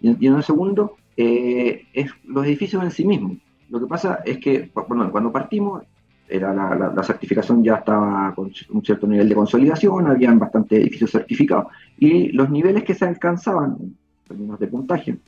Y, 0.00 0.26
en 0.26 0.34
el 0.34 0.42
segundo, 0.42 0.96
eh, 1.16 1.86
es 1.92 2.10
los 2.24 2.44
edificios 2.44 2.82
en 2.82 2.90
sí 2.90 3.04
mismos. 3.04 3.38
Lo 3.70 3.80
que 3.80 3.86
pasa 3.86 4.20
es 4.24 4.38
que 4.38 4.70
bueno, 4.88 5.10
cuando 5.10 5.32
partimos, 5.32 5.82
era 6.28 6.52
la, 6.52 7.02
certificación 7.02 7.62
ya 7.62 7.76
estaba 7.76 8.34
con 8.34 8.50
un 8.70 8.84
cierto 8.84 9.06
nivel 9.06 9.28
de 9.28 9.34
consolidación, 9.34 10.06
habían 10.06 10.38
bastantes 10.38 10.80
edificios 10.80 11.10
certificados, 11.10 11.66
y 11.98 12.32
los 12.32 12.50
niveles 12.50 12.84
que 12.84 12.94
se 12.94 13.04
alcanzaban 13.04 13.76
en 13.80 13.96
términos 14.26 14.58
de 14.58 14.66
puntaje 14.66 15.18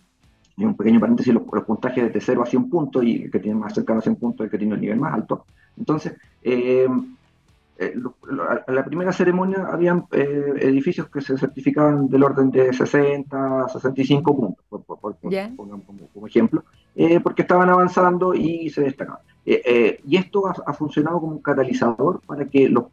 y 0.57 0.65
un 0.65 0.77
pequeño 0.77 1.01
paréntesis, 1.01 1.35
los, 1.35 1.43
puntajes 1.43 2.13
de 2.13 2.21
0 2.21 2.43
a 2.43 2.47
100 2.47 2.71
puntos 2.71 3.05
y 3.05 3.25
el 3.25 3.31
que 3.31 3.41
tiene 3.41 3.59
más 3.59 3.75
cercano 3.75 3.99
a 3.99 4.03
100 4.03 4.17
puntos 4.17 4.45
el 4.45 4.51
que 4.51 4.59
tiene 4.59 4.75
el 4.75 4.81
nivel 4.81 5.01
más 5.01 5.15
alto. 5.15 5.45
Entonces, 5.77 6.15
eh, 6.43 6.87
eh 7.79 7.95
la 8.69 8.85
primera 8.85 9.13
ceremonia 9.13 9.67
habían 9.71 10.07
eh, 10.13 10.55
edificios 10.61 11.09
que 11.09 11.21
se 11.21 11.37
certificaban 11.37 12.09
del 12.09 12.23
orden 12.23 12.51
de 12.51 12.73
60 12.73 13.65
a 13.65 13.69
65 13.69 14.37
puntos, 14.37 14.65
por, 14.69 14.85
por, 14.85 15.17
como, 15.17 16.27
ejemplo, 16.27 16.65
eh, 16.95 17.19
porque 17.19 17.43
estaban 17.43 17.69
avanzando 17.69 18.33
y 18.33 18.71
se 18.71 18.83
destacaban. 18.83 19.23
y 19.45 20.17
esto 20.17 20.47
ha, 20.47 20.73
funcionado 20.73 21.21
como 21.21 21.33
un 21.33 21.43
catalizador 21.43 22.21
para 22.25 22.45
que 22.45 22.69
los 22.69 22.85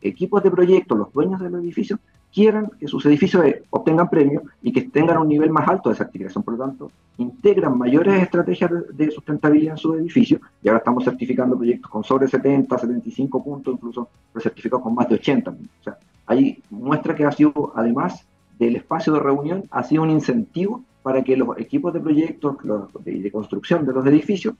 equipos 0.00 0.42
de 0.42 0.50
proyecto, 0.50 0.94
los 0.94 1.12
dueños 1.12 1.40
de 1.40 1.50
los 1.50 1.62
edificios, 1.62 2.00
quieran 2.32 2.70
que 2.78 2.86
sus 2.86 3.04
edificios 3.06 3.44
obtengan 3.70 4.08
premios 4.08 4.44
y 4.62 4.72
que 4.72 4.82
tengan 4.82 5.18
un 5.18 5.28
nivel 5.28 5.50
más 5.50 5.68
alto 5.68 5.90
de 5.90 5.96
certificación. 5.96 6.44
Por 6.44 6.54
lo 6.56 6.64
tanto, 6.64 6.90
integran 7.18 7.76
mayores 7.76 8.22
estrategias 8.22 8.70
de 8.92 9.10
sustentabilidad 9.10 9.72
en 9.72 9.78
sus 9.78 9.98
edificios 9.98 10.40
y 10.62 10.68
ahora 10.68 10.78
estamos 10.78 11.04
certificando 11.04 11.56
proyectos 11.56 11.90
con 11.90 12.04
sobre 12.04 12.28
70, 12.28 12.78
75 12.78 13.44
puntos, 13.44 13.74
incluso 13.74 14.08
certificados 14.38 14.82
con 14.82 14.94
más 14.94 15.08
de 15.08 15.16
80 15.16 15.50
puntos. 15.50 15.76
O 15.80 15.84
sea, 15.84 15.98
ahí 16.26 16.62
muestra 16.70 17.14
que 17.14 17.24
ha 17.24 17.32
sido, 17.32 17.72
además 17.74 18.24
del 18.58 18.76
espacio 18.76 19.12
de 19.12 19.20
reunión, 19.20 19.64
ha 19.70 19.82
sido 19.82 20.02
un 20.02 20.10
incentivo 20.10 20.84
para 21.02 21.22
que 21.22 21.36
los 21.36 21.58
equipos 21.58 21.92
de 21.92 22.00
proyectos 22.00 22.56
de, 23.04 23.20
de 23.20 23.32
construcción 23.32 23.86
de 23.86 23.92
los 23.92 24.06
edificios 24.06 24.54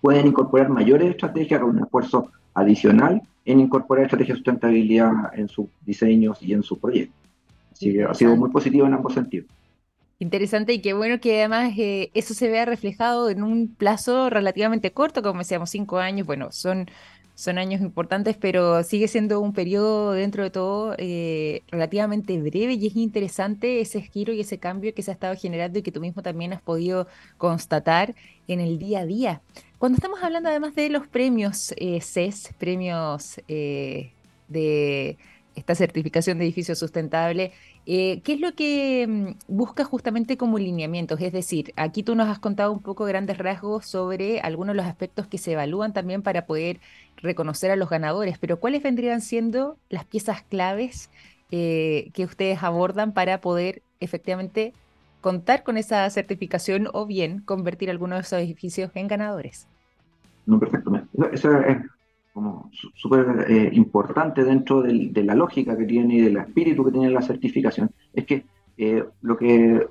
puedan 0.00 0.26
incorporar 0.26 0.70
mayores 0.70 1.10
estrategias 1.10 1.60
con 1.60 1.70
un 1.70 1.84
esfuerzo 1.84 2.30
adicional 2.54 3.22
en 3.44 3.60
incorporar 3.60 4.04
estrategias 4.04 4.36
de 4.36 4.38
sustentabilidad 4.38 5.10
en 5.34 5.48
sus 5.48 5.66
diseños 5.84 6.38
y 6.42 6.52
en 6.52 6.62
sus 6.62 6.78
proyectos. 6.78 7.16
Así 7.72 7.92
que 7.92 8.04
ha 8.04 8.14
sido 8.14 8.36
muy 8.36 8.50
positivo 8.50 8.86
en 8.86 8.94
ambos 8.94 9.14
sentidos. 9.14 9.48
Interesante 10.18 10.74
y 10.74 10.82
qué 10.82 10.92
bueno 10.92 11.18
que 11.18 11.38
además 11.38 11.72
eh, 11.78 12.10
eso 12.12 12.34
se 12.34 12.48
vea 12.50 12.66
reflejado 12.66 13.30
en 13.30 13.42
un 13.42 13.74
plazo 13.74 14.28
relativamente 14.28 14.92
corto, 14.92 15.22
como 15.22 15.38
decíamos, 15.38 15.70
cinco 15.70 15.98
años. 15.98 16.26
Bueno, 16.26 16.52
son 16.52 16.90
son 17.40 17.56
años 17.56 17.80
importantes, 17.80 18.36
pero 18.36 18.82
sigue 18.82 19.08
siendo 19.08 19.40
un 19.40 19.54
periodo 19.54 20.12
dentro 20.12 20.42
de 20.42 20.50
todo 20.50 20.94
eh, 20.98 21.62
relativamente 21.68 22.38
breve 22.38 22.74
y 22.74 22.86
es 22.86 22.96
interesante 22.96 23.80
ese 23.80 24.02
giro 24.02 24.34
y 24.34 24.40
ese 24.40 24.58
cambio 24.58 24.92
que 24.94 25.02
se 25.02 25.10
ha 25.10 25.14
estado 25.14 25.34
generando 25.36 25.78
y 25.78 25.82
que 25.82 25.90
tú 25.90 26.02
mismo 26.02 26.20
también 26.20 26.52
has 26.52 26.60
podido 26.60 27.06
constatar 27.38 28.14
en 28.52 28.60
el 28.60 28.78
día 28.78 29.00
a 29.00 29.06
día. 29.06 29.42
Cuando 29.78 29.96
estamos 29.96 30.22
hablando 30.22 30.48
además 30.48 30.74
de 30.74 30.90
los 30.90 31.06
premios 31.06 31.72
eh, 31.76 32.00
CES, 32.00 32.52
premios 32.58 33.40
eh, 33.48 34.12
de 34.48 35.16
esta 35.54 35.74
certificación 35.74 36.38
de 36.38 36.44
edificio 36.44 36.74
sustentable, 36.74 37.52
eh, 37.86 38.20
¿qué 38.22 38.34
es 38.34 38.40
lo 38.40 38.54
que 38.54 39.06
mm, 39.08 39.54
busca 39.54 39.84
justamente 39.84 40.36
como 40.36 40.58
lineamientos? 40.58 41.20
Es 41.20 41.32
decir, 41.32 41.72
aquí 41.76 42.02
tú 42.02 42.14
nos 42.14 42.28
has 42.28 42.38
contado 42.38 42.72
un 42.72 42.80
poco 42.80 43.04
grandes 43.04 43.38
rasgos 43.38 43.86
sobre 43.86 44.40
algunos 44.40 44.74
de 44.74 44.82
los 44.82 44.86
aspectos 44.86 45.26
que 45.26 45.38
se 45.38 45.52
evalúan 45.52 45.92
también 45.92 46.22
para 46.22 46.46
poder 46.46 46.80
reconocer 47.16 47.70
a 47.70 47.76
los 47.76 47.88
ganadores, 47.88 48.38
pero 48.38 48.58
¿cuáles 48.58 48.82
vendrían 48.82 49.20
siendo 49.20 49.78
las 49.88 50.04
piezas 50.04 50.42
claves 50.42 51.10
que 51.50 52.12
ustedes 52.24 52.62
abordan 52.62 53.12
para 53.12 53.40
poder 53.40 53.82
efectivamente 53.98 54.72
contar 55.20 55.62
con 55.62 55.76
esa 55.76 56.08
certificación 56.10 56.88
o 56.92 57.06
bien 57.06 57.40
convertir 57.40 57.90
algunos 57.90 58.18
de 58.18 58.22
esos 58.22 58.40
edificios 58.40 58.90
en 58.94 59.08
ganadores? 59.08 59.66
No, 60.46 60.58
perfecto. 60.58 60.92
Eso 61.32 61.60
es 61.60 61.78
como 62.32 62.70
súper 62.94 63.46
eh, 63.48 63.70
importante 63.72 64.44
dentro 64.44 64.82
de 64.82 65.24
la 65.24 65.34
lógica 65.34 65.76
que 65.76 65.84
tiene 65.84 66.14
y 66.14 66.20
del 66.22 66.36
espíritu 66.36 66.84
que 66.84 66.92
tiene 66.92 67.10
la 67.10 67.22
certificación. 67.22 67.90
Es 68.14 68.24
que 68.24 68.44
eh, 68.78 69.04
lo 69.22 69.36
que 69.36 69.86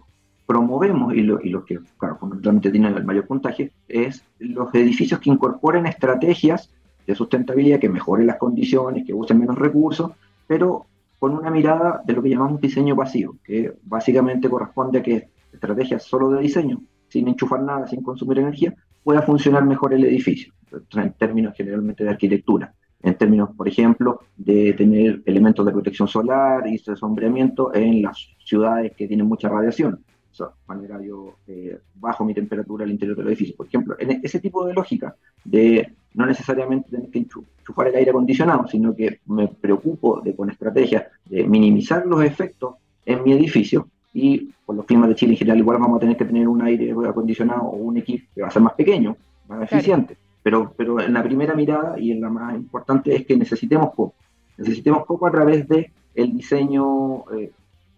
promovemos 0.45 1.13
y 1.13 1.21
lo, 1.21 1.39
y 1.41 1.49
lo 1.49 1.63
que 1.63 1.79
claro, 1.97 2.17
fundamentalmente 2.17 2.71
tiene 2.71 2.87
el 2.87 3.05
mayor 3.05 3.27
puntaje 3.27 3.71
es 3.87 4.23
los 4.39 4.73
edificios 4.73 5.19
que 5.19 5.29
incorporen 5.29 5.85
estrategias 5.85 6.71
de 7.05 7.13
sustentabilidad 7.13 7.79
que 7.79 7.89
mejoren 7.89 8.25
las 8.25 8.37
condiciones, 8.37 9.05
que 9.05 9.13
usen 9.13 9.39
menos 9.39 9.57
recursos, 9.57 10.11
pero 10.47 10.87
con 11.19 11.33
una 11.33 11.51
mirada 11.51 12.01
de 12.05 12.13
lo 12.13 12.23
que 12.23 12.29
llamamos 12.29 12.61
diseño 12.61 12.95
pasivo, 12.95 13.35
que 13.43 13.73
básicamente 13.83 14.49
corresponde 14.49 14.99
a 14.99 15.03
que 15.03 15.27
estrategias 15.51 16.03
solo 16.03 16.29
de 16.29 16.41
diseño, 16.41 16.81
sin 17.09 17.27
enchufar 17.27 17.61
nada, 17.61 17.87
sin 17.87 18.01
consumir 18.01 18.39
energía, 18.39 18.73
pueda 19.03 19.21
funcionar 19.21 19.65
mejor 19.65 19.93
el 19.93 20.05
edificio, 20.05 20.53
en 20.93 21.13
términos 21.13 21.53
generalmente 21.55 22.03
de 22.03 22.09
arquitectura, 22.09 22.73
en 23.01 23.15
términos, 23.15 23.49
por 23.55 23.67
ejemplo, 23.67 24.21
de 24.37 24.73
tener 24.73 25.21
elementos 25.25 25.65
de 25.65 25.71
protección 25.71 26.07
solar 26.07 26.65
y 26.67 26.77
de 26.77 26.95
sombreamiento 26.95 27.73
en 27.73 28.01
las 28.01 28.29
ciudades 28.43 28.93
que 28.95 29.07
tienen 29.07 29.27
mucha 29.27 29.49
radiación. 29.49 30.03
De 30.37 30.45
manera 30.67 31.01
yo 31.01 31.35
eh, 31.47 31.79
bajo 31.95 32.23
mi 32.23 32.33
temperatura 32.33 32.85
al 32.85 32.91
interior 32.91 33.17
del 33.17 33.27
edificio. 33.27 33.55
Por 33.57 33.67
ejemplo, 33.67 33.95
en 33.99 34.21
ese 34.23 34.39
tipo 34.39 34.65
de 34.65 34.73
lógica 34.73 35.15
de 35.43 35.91
no 36.13 36.25
necesariamente 36.25 36.89
tener 36.89 37.09
que 37.09 37.19
enchufar 37.19 37.49
el 37.87 37.95
aire 37.95 38.11
acondicionado, 38.11 38.67
sino 38.67 38.95
que 38.95 39.19
me 39.27 39.47
preocupo 39.47 40.21
de 40.21 40.35
con 40.35 40.49
estrategias 40.49 41.05
de 41.25 41.43
minimizar 41.43 42.05
los 42.05 42.23
efectos 42.23 42.75
en 43.05 43.23
mi 43.23 43.33
edificio 43.33 43.87
y 44.13 44.49
por 44.65 44.75
los 44.75 44.85
climas 44.85 45.09
de 45.09 45.15
Chile 45.15 45.33
en 45.33 45.37
general 45.37 45.59
igual 45.59 45.77
vamos 45.79 45.97
a 45.97 45.99
tener 46.01 46.17
que 46.17 46.25
tener 46.25 46.47
un 46.47 46.61
aire 46.61 46.93
acondicionado 47.07 47.63
o 47.63 47.75
un 47.77 47.97
equipo 47.97 48.27
que 48.33 48.41
va 48.41 48.47
a 48.47 48.51
ser 48.51 48.61
más 48.61 48.73
pequeño, 48.73 49.15
más 49.47 49.71
eficiente. 49.71 50.17
Pero, 50.41 50.73
pero 50.75 50.99
en 50.99 51.13
la 51.13 51.23
primera 51.23 51.53
mirada 51.53 51.99
y 51.99 52.11
en 52.11 52.21
la 52.21 52.29
más 52.29 52.55
importante 52.55 53.15
es 53.15 53.25
que 53.25 53.35
necesitemos 53.35 53.89
poco. 53.89 54.13
Necesitemos 54.57 55.05
poco 55.05 55.27
a 55.27 55.31
través 55.31 55.67
de 55.67 55.91
el 56.15 56.33
diseño, 56.33 57.23
eh, 57.31 57.51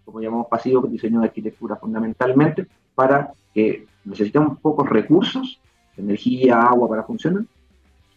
como 0.04 0.20
llamamos 0.20 0.46
pasivo, 0.48 0.86
diseño 0.86 1.20
de 1.20 1.26
arquitectura 1.26 1.76
fundamentalmente, 1.76 2.66
para 2.94 3.32
que 3.54 3.86
necesitemos 4.04 4.58
pocos 4.58 4.88
recursos, 4.88 5.60
energía, 5.96 6.60
agua 6.60 6.88
para 6.88 7.02
funcionar, 7.04 7.44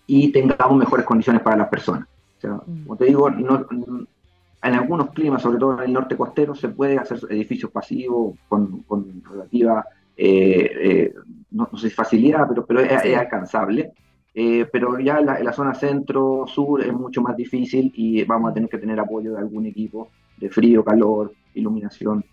y 0.07 0.31
tengamos 0.31 0.77
mejores 0.77 1.05
condiciones 1.05 1.41
para 1.41 1.57
las 1.57 1.69
personas. 1.69 2.07
O 2.37 2.41
sea, 2.41 2.53
mm. 2.53 2.83
como 2.83 2.97
te 2.97 3.05
digo, 3.05 3.29
en 3.29 4.73
algunos 4.73 5.11
climas, 5.11 5.41
sobre 5.41 5.59
todo 5.59 5.77
en 5.77 5.85
el 5.85 5.93
norte 5.93 6.17
costero, 6.17 6.55
se 6.55 6.69
puede 6.69 6.97
hacer 6.97 7.19
edificios 7.29 7.71
pasivos 7.71 8.35
con, 8.47 8.83
relativa, 9.29 9.85
eh, 10.17 10.71
eh, 10.81 11.13
no, 11.51 11.69
sé 11.75 11.89
si 11.89 11.95
facilidad, 11.95 12.47
pero, 12.47 12.65
pero 12.65 12.79
es, 12.81 13.15
alcanzable. 13.15 13.91
Eh, 14.37 14.65
pero 14.69 14.99
ya 14.99 15.19
en 15.19 15.27
la, 15.27 15.53
zona 15.53 15.73
centro-sur 15.73 16.81
es 16.81 16.91
mucho 16.91 17.21
más 17.21 17.37
difícil 17.37 17.91
y 17.95 18.23
vamos 18.25 18.51
a 18.51 18.53
tener 18.53 18.69
que 18.69 18.77
tener 18.77 18.99
apoyo 18.99 19.31
de 19.33 19.39
algún 19.39 19.65
equipo 19.65 20.09
de 20.37 20.49
frío, 20.49 20.83
calor, 20.83 21.31
iluminación 21.53 22.25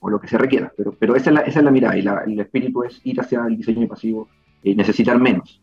o 0.00 0.10
lo 0.10 0.20
que 0.20 0.26
se 0.26 0.38
requiera. 0.38 0.72
Pero, 0.76 0.92
pero 0.98 1.14
esa, 1.14 1.30
es 1.30 1.34
la, 1.34 1.40
esa 1.42 1.60
es 1.60 1.64
la 1.64 1.70
mirada 1.70 1.96
y 1.96 2.32
el 2.32 2.40
espíritu 2.40 2.82
es 2.82 3.00
ir 3.04 3.20
hacia 3.20 3.46
el 3.46 3.56
diseño 3.56 3.86
pasivo 3.86 4.28
y 4.62 4.74
necesitar 4.74 5.20
menos 5.20 5.60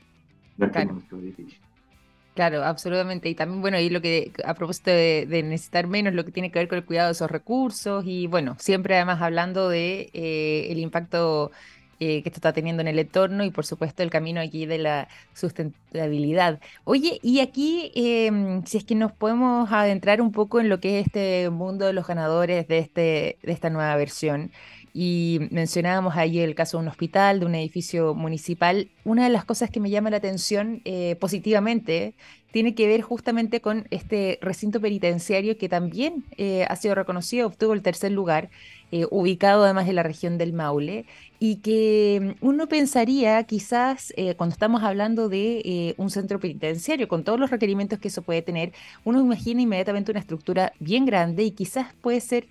claro. 2.35 2.63
absolutamente. 2.63 3.29
Y 3.29 3.35
también, 3.35 3.61
bueno, 3.61 3.79
y 3.79 3.89
lo 3.89 4.01
que, 4.01 4.31
a 4.45 4.53
propósito 4.53 4.91
de, 4.91 5.25
necesitar 5.43 5.87
menos, 5.87 6.13
lo 6.13 6.25
que 6.25 6.31
tiene 6.31 6.51
que 6.51 6.59
ver 6.59 6.67
con 6.67 6.77
el 6.77 6.85
cuidado 6.85 7.07
de 7.07 7.13
esos 7.13 7.29
recursos 7.29 8.03
y, 8.05 8.27
bueno, 8.27 8.55
siempre 8.59 8.95
además 8.95 9.21
hablando 9.21 9.69
de 9.69 10.09
eh, 10.13 10.67
el 10.69 10.79
impacto 10.79 11.51
eh, 11.99 12.21
que 12.21 12.29
esto 12.29 12.39
está 12.39 12.51
teniendo 12.51 12.81
en 12.81 12.87
el 12.89 12.99
entorno 12.99 13.45
y, 13.45 13.51
por 13.51 13.65
supuesto, 13.65 14.03
el 14.03 14.09
camino 14.09 14.41
aquí 14.41 14.65
de 14.65 14.77
la 14.77 15.07
sustentabilidad. 15.33 16.59
Oye, 16.83 17.19
y 17.21 17.39
aquí, 17.39 17.91
em, 17.95 18.65
si 18.65 18.77
es 18.77 18.83
que 18.83 18.95
nos 18.95 19.13
podemos 19.13 19.71
adentrar 19.71 20.19
un 20.21 20.31
poco 20.33 20.59
en 20.59 20.67
lo 20.69 20.79
que 20.81 20.99
es 20.99 21.05
este 21.05 21.49
mundo 21.49 21.85
de 21.85 21.93
los 21.93 22.05
ganadores 22.05 22.67
de, 22.67 22.79
este, 22.79 23.37
de 23.41 23.51
esta 23.53 23.69
nueva 23.69 23.95
versión. 23.95 24.51
Y 24.93 25.39
mencionábamos 25.49 26.15
ahí 26.15 26.39
el 26.39 26.53
caso 26.53 26.77
de 26.77 26.83
un 26.83 26.87
hospital, 26.87 27.39
de 27.39 27.45
un 27.47 27.55
edificio 27.55 28.13
municipal. 28.13 28.89
Una 29.03 29.23
de 29.23 29.29
las 29.29 29.43
cosas 29.43 29.71
que 29.71 29.79
me 29.79 29.89
llama 29.89 30.11
la 30.11 30.17
atención 30.17 30.81
eh, 30.85 31.15
positivamente 31.19 32.13
tiene 32.51 32.75
que 32.75 32.85
ver 32.85 33.01
justamente 33.01 33.61
con 33.61 33.87
este 33.89 34.37
recinto 34.39 34.79
penitenciario 34.79 35.57
que 35.57 35.67
también 35.67 36.23
eh, 36.37 36.67
ha 36.69 36.75
sido 36.75 36.93
reconocido, 36.93 37.47
obtuvo 37.47 37.73
el 37.73 37.81
tercer 37.81 38.11
lugar, 38.11 38.51
eh, 38.93 39.07
ubicado 39.11 39.63
además 39.63 39.87
en 39.89 39.95
la 39.95 40.03
región 40.03 40.37
del 40.37 40.53
Maule, 40.53 41.05
y 41.39 41.57
que 41.57 42.35
mm, 42.41 42.45
uno 42.45 42.67
pensaría 42.67 43.43
quizás 43.43 44.13
cuando 44.37 44.53
estamos 44.53 44.83
hablando 44.83 45.29
de 45.29 45.95
un 45.97 46.09
centro 46.09 46.39
penitenciario, 46.39 47.07
con 47.07 47.23
todos 47.23 47.39
los 47.39 47.49
requerimientos 47.49 47.99
que 47.99 48.07
eso 48.07 48.21
puede 48.21 48.41
tener, 48.41 48.71
uno 49.03 49.19
imagina 49.19 49.61
inmediatamente 49.61 50.11
una 50.11 50.19
estructura 50.19 50.73
bien 50.79 51.05
grande 51.05 51.43
y 51.43 51.51
quizás 51.51 51.93
puede 52.01 52.21
ser 52.21 52.47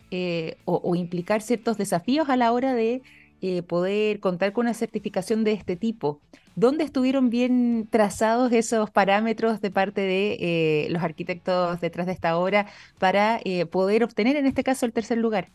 o 0.65 0.95
implicar 0.95 1.43
ciertos 1.43 1.79
desafíos 1.79 2.29
a 2.29 2.37
la 2.37 2.53
hora 2.53 2.75
de 2.75 3.03
eh, 3.45 3.63
poder 3.65 4.21
contar 4.21 4.53
con 4.53 4.67
una 4.67 4.75
certificación 4.75 5.43
de 5.43 5.51
este 5.51 5.75
tipo. 5.75 6.21
¿Dónde 6.55 6.85
estuvieron 6.85 7.29
bien 7.29 7.89
trazados 7.91 8.53
esos 8.53 8.89
parámetros 8.93 9.61
de 9.61 9.73
parte 9.73 10.01
de 10.01 10.37
eh, 10.39 10.87
los 10.91 11.03
arquitectos 11.03 11.81
detrás 11.81 12.07
de 12.07 12.13
esta 12.13 12.39
obra 12.39 12.69
para 12.99 13.41
eh, 13.45 13.67
poder 13.67 14.05
obtener 14.05 14.37
en 14.37 14.47
este 14.47 14.63
caso 14.63 14.87
el 14.87 14.93
tercer 14.93 15.19
lugar? 15.19 15.49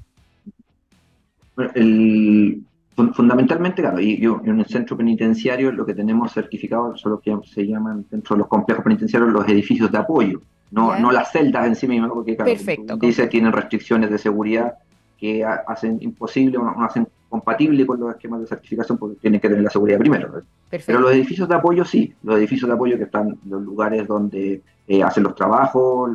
Fundamentalmente, 3.14 3.82
claro, 3.82 4.00
y, 4.00 4.24
en 4.24 4.60
el 4.60 4.66
centro 4.66 4.98
penitenciario 4.98 5.72
lo 5.72 5.86
que 5.86 5.94
tenemos 5.94 6.32
certificado 6.32 6.96
son 6.98 7.14
lo 7.14 7.20
que 7.20 7.36
se 7.46 7.66
llaman 7.68 8.06
dentro 8.10 8.36
de 8.36 8.40
los 8.40 8.48
complejos 8.48 8.84
penitenciarios 8.84 9.32
los 9.32 9.48
edificios 9.48 9.92
de 9.92 9.98
apoyo, 9.98 10.42
no, 10.72 11.00
no 11.00 11.12
las 11.12 11.32
celdas 11.32 11.68
en 11.68 11.76
sí 11.76 11.88
mismas, 11.88 12.12
porque 12.12 12.36
claro, 12.36 12.52
Perfecto, 12.52 12.98
dice 12.98 13.28
tienen 13.28 13.52
restricciones 13.52 14.10
de 14.10 14.18
seguridad 14.18 14.76
que 15.18 15.44
hacen 15.44 15.98
imposible 16.02 16.58
o 16.58 16.64
no 16.64 16.84
hacen 16.84 17.08
compatible 17.30 17.86
con 17.86 18.00
los 18.00 18.12
esquemas 18.12 18.42
de 18.42 18.48
certificación 18.48 18.98
porque 18.98 19.18
tienen 19.20 19.40
que 19.40 19.50
tener 19.50 19.64
la 19.64 19.70
seguridad 19.70 20.00
primero. 20.00 20.42
Pero 20.70 21.00
los 21.00 21.12
edificios 21.12 21.48
de 21.50 21.56
apoyo 21.56 21.84
sí, 21.84 22.14
los 22.24 22.38
edificios 22.38 22.70
de 22.70 22.76
apoyo 22.76 22.98
que 22.98 23.04
están 23.04 23.38
los 23.46 23.62
lugares 23.62 24.08
donde 24.08 24.62
eh, 24.88 25.04
hacen 25.04 25.24
los 25.24 25.36
trabajos, 25.36 26.10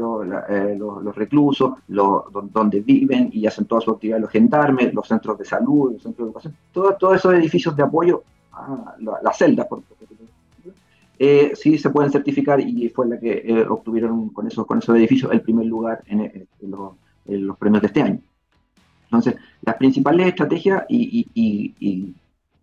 eh, 0.48 0.76
los, 0.78 1.14
reclusos, 1.14 1.74
donde 1.86 2.80
viven 2.80 3.28
y 3.32 3.46
hacen 3.46 3.66
toda 3.66 3.80
su 3.82 3.90
actividad 3.90 4.18
los 4.18 4.30
gendarmes, 4.30 4.94
los 4.94 5.06
centros 5.06 5.38
de 5.38 5.44
salud, 5.44 5.92
los 5.92 6.02
centros 6.02 6.26
de 6.26 6.30
educación, 6.30 6.56
todos 6.72 7.16
esos 7.16 7.34
edificios 7.34 7.76
de 7.76 7.82
apoyo, 7.82 8.22
a 8.52 8.96
las 9.22 9.36
celdas, 9.36 9.66
por, 9.66 9.82
eh, 11.18 11.52
sí 11.54 11.78
se 11.78 11.90
pueden 11.90 12.10
certificar 12.10 12.60
y 12.60 12.88
fue 12.88 13.06
la 13.06 13.20
que 13.20 13.64
obtuvieron 13.68 14.30
con 14.30 14.46
esos, 14.46 14.66
con 14.66 14.78
esos 14.78 14.96
edificios 14.96 15.30
el 15.32 15.42
primer 15.42 15.66
lugar 15.66 16.02
en 16.06 16.48
los 17.26 17.56
premios 17.58 17.82
de 17.82 17.86
este 17.86 18.02
año. 18.02 18.20
Entonces, 19.12 19.36
las 19.60 19.76
principales 19.76 20.28
estrategias 20.28 20.84
y, 20.88 22.14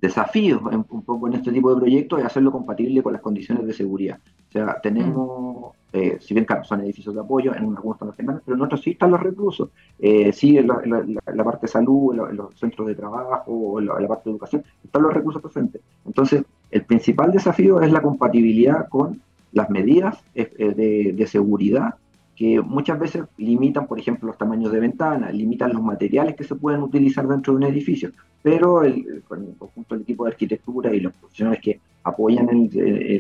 desafíos 0.02 0.62
un 0.64 1.04
poco 1.04 1.28
en 1.28 1.34
este 1.34 1.52
tipo 1.52 1.74
de 1.74 1.82
proyectos 1.82 2.20
es 2.20 2.26
hacerlo 2.26 2.54
compatible 2.54 3.04
con 3.04 3.12
las 3.14 3.22
condiciones 3.22 3.68
de 3.68 3.74
seguridad. 3.74 4.18
O 4.48 4.52
sea, 4.52 4.80
tenemos, 4.82 5.74
mm. 5.74 5.79
Eh, 5.92 6.18
si 6.20 6.34
bien 6.34 6.46
son 6.64 6.82
edificios 6.82 7.16
de 7.16 7.22
apoyo, 7.22 7.56
en 7.56 7.64
algunos 7.64 7.96
están 7.96 8.08
los 8.10 8.16
semanas, 8.16 8.42
pero 8.46 8.58
en 8.58 8.64
otros 8.64 8.82
sí 8.82 8.92
están 8.92 9.12
los 9.12 9.20
reclusos, 9.20 9.70
eh, 9.98 10.32
sí 10.32 10.58
en 10.58 10.68
la, 10.68 11.44
parte 11.44 11.62
de 11.62 11.68
salud, 11.68 12.14
en, 12.30 12.38
los 12.38 12.54
centros 12.60 12.88
de 12.88 12.96
trabajo, 12.96 13.80
la, 13.82 14.08
parte 14.08 14.30
de 14.30 14.32
educación, 14.32 14.64
están 14.84 15.02
los 15.04 15.14
recursos 15.14 15.42
presentes. 15.42 15.82
Entonces, 16.06 16.44
el 16.70 16.84
principal 16.84 17.32
desafío 17.32 17.82
es 17.82 17.92
la 17.92 18.02
compatibilidad 18.02 18.88
con 18.88 19.22
las 19.52 19.70
medidas 19.70 20.24
eh, 20.36 21.14
de 21.16 21.28
seguridad 21.28 21.96
que 22.40 22.62
muchas 22.62 22.98
veces 22.98 23.26
limitan, 23.36 23.86
por 23.86 24.00
ejemplo, 24.00 24.28
los 24.28 24.38
tamaños 24.38 24.72
de 24.72 24.80
ventanas, 24.80 25.34
limitan 25.34 25.74
los 25.74 25.82
materiales 25.82 26.38
que 26.38 26.46
se 26.46 26.56
pueden 26.56 26.82
utilizar 26.82 27.28
dentro 27.28 27.52
de 27.52 27.58
un 27.58 27.64
edificio, 27.64 28.12
pero 28.42 28.82
el, 28.82 29.24
con 29.28 29.44
el 29.44 29.58
conjunto 29.58 29.94
del 29.94 30.04
equipo 30.04 30.24
de 30.24 30.32
arquitectura 30.32 30.96
y 30.96 31.02
los 31.02 31.12
profesionales 31.12 31.60
que 31.62 31.82
apoyan 32.02 32.50
en, 32.50 32.70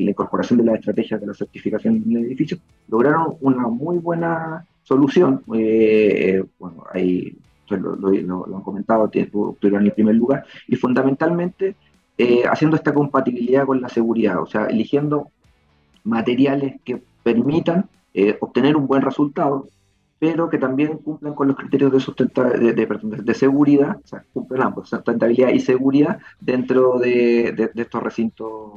la 0.05 0.12
incorporación 0.12 0.60
de 0.60 0.63
las 0.67 0.75
estrategias 0.75 1.19
de 1.19 1.27
la 1.27 1.34
certificación 1.34 2.01
del 2.05 2.27
edificio, 2.27 2.60
lograron 2.88 3.36
una 3.41 3.67
muy 3.67 3.97
buena 3.97 4.65
solución. 4.84 5.43
Eh, 5.53 6.41
bueno, 6.58 6.86
ahí 6.93 7.36
lo, 7.71 8.55
han 8.55 8.63
comentado, 8.63 9.10
tuvieron 9.10 9.84
el 9.84 9.91
primer 9.91 10.15
lugar, 10.15 10.45
y 10.65 10.77
fundamentalmente 10.77 11.75
eh, 12.17 12.43
haciendo 12.49 12.77
esta 12.77 12.93
compatibilidad 12.93 13.65
con 13.65 13.82
la 13.82 13.89
seguridad, 13.89 14.41
o 14.41 14.45
sea, 14.45 14.67
eligiendo 14.67 15.27
materiales 16.05 16.79
que 16.86 17.01
permitan 17.21 17.89
eh, 18.19 18.38
obtener 18.41 18.75
un 18.75 18.86
buen 18.86 19.01
resultado, 19.01 19.69
pero 20.19 20.49
que 20.49 20.58
también 20.58 20.97
cumplan 20.97 21.34
con 21.34 21.47
los 21.47 21.55
criterios 21.55 21.89
de, 21.93 22.73
de, 23.23 23.34
seguridad, 23.34 23.97
o 24.03 24.08
sea, 24.08 24.25
cumplen 24.34 24.62
ambos, 24.62 24.89
sustentabilidad 24.89 25.49
y 25.53 25.62
seguridad 25.62 26.19
dentro 26.41 26.99
de, 26.99 27.71
estos 27.75 28.03
recintos, 28.03 28.71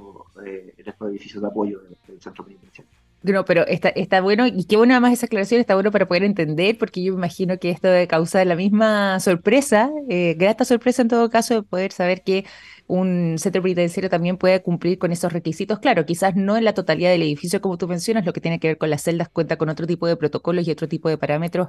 eh, 0.46 0.74
de 0.76 0.90
estos 0.90 1.10
edificios 1.10 1.42
de 1.42 1.48
apoyo 1.48 1.80
del 2.06 2.20
centro 2.20 2.44
penitenciario. 2.44 3.01
No, 3.24 3.44
pero 3.44 3.64
está, 3.68 3.88
está 3.90 4.20
bueno, 4.20 4.48
y 4.48 4.64
qué 4.64 4.76
buena 4.76 4.98
más 4.98 5.12
esa 5.12 5.26
aclaración, 5.26 5.60
está 5.60 5.74
bueno 5.74 5.92
para 5.92 6.08
poder 6.08 6.24
entender, 6.24 6.76
porque 6.76 7.04
yo 7.04 7.12
me 7.12 7.18
imagino 7.18 7.56
que 7.58 7.70
esto 7.70 7.88
causa 8.08 8.44
la 8.44 8.56
misma 8.56 9.20
sorpresa, 9.20 9.90
eh, 10.08 10.34
grata 10.36 10.64
sorpresa 10.64 11.02
en 11.02 11.08
todo 11.08 11.30
caso, 11.30 11.54
de 11.54 11.62
poder 11.62 11.92
saber 11.92 12.24
que 12.24 12.44
un 12.88 13.36
centro 13.38 13.62
penitenciario 13.62 14.10
también 14.10 14.36
puede 14.38 14.60
cumplir 14.60 14.98
con 14.98 15.12
esos 15.12 15.32
requisitos. 15.32 15.78
Claro, 15.78 16.04
quizás 16.04 16.34
no 16.34 16.56
en 16.56 16.64
la 16.64 16.74
totalidad 16.74 17.10
del 17.10 17.22
edificio, 17.22 17.60
como 17.60 17.78
tú 17.78 17.86
mencionas, 17.86 18.26
lo 18.26 18.32
que 18.32 18.40
tiene 18.40 18.58
que 18.58 18.68
ver 18.68 18.78
con 18.78 18.90
las 18.90 19.02
celdas 19.04 19.28
cuenta 19.28 19.56
con 19.56 19.68
otro 19.68 19.86
tipo 19.86 20.08
de 20.08 20.16
protocolos 20.16 20.66
y 20.66 20.72
otro 20.72 20.88
tipo 20.88 21.08
de 21.08 21.16
parámetros 21.16 21.68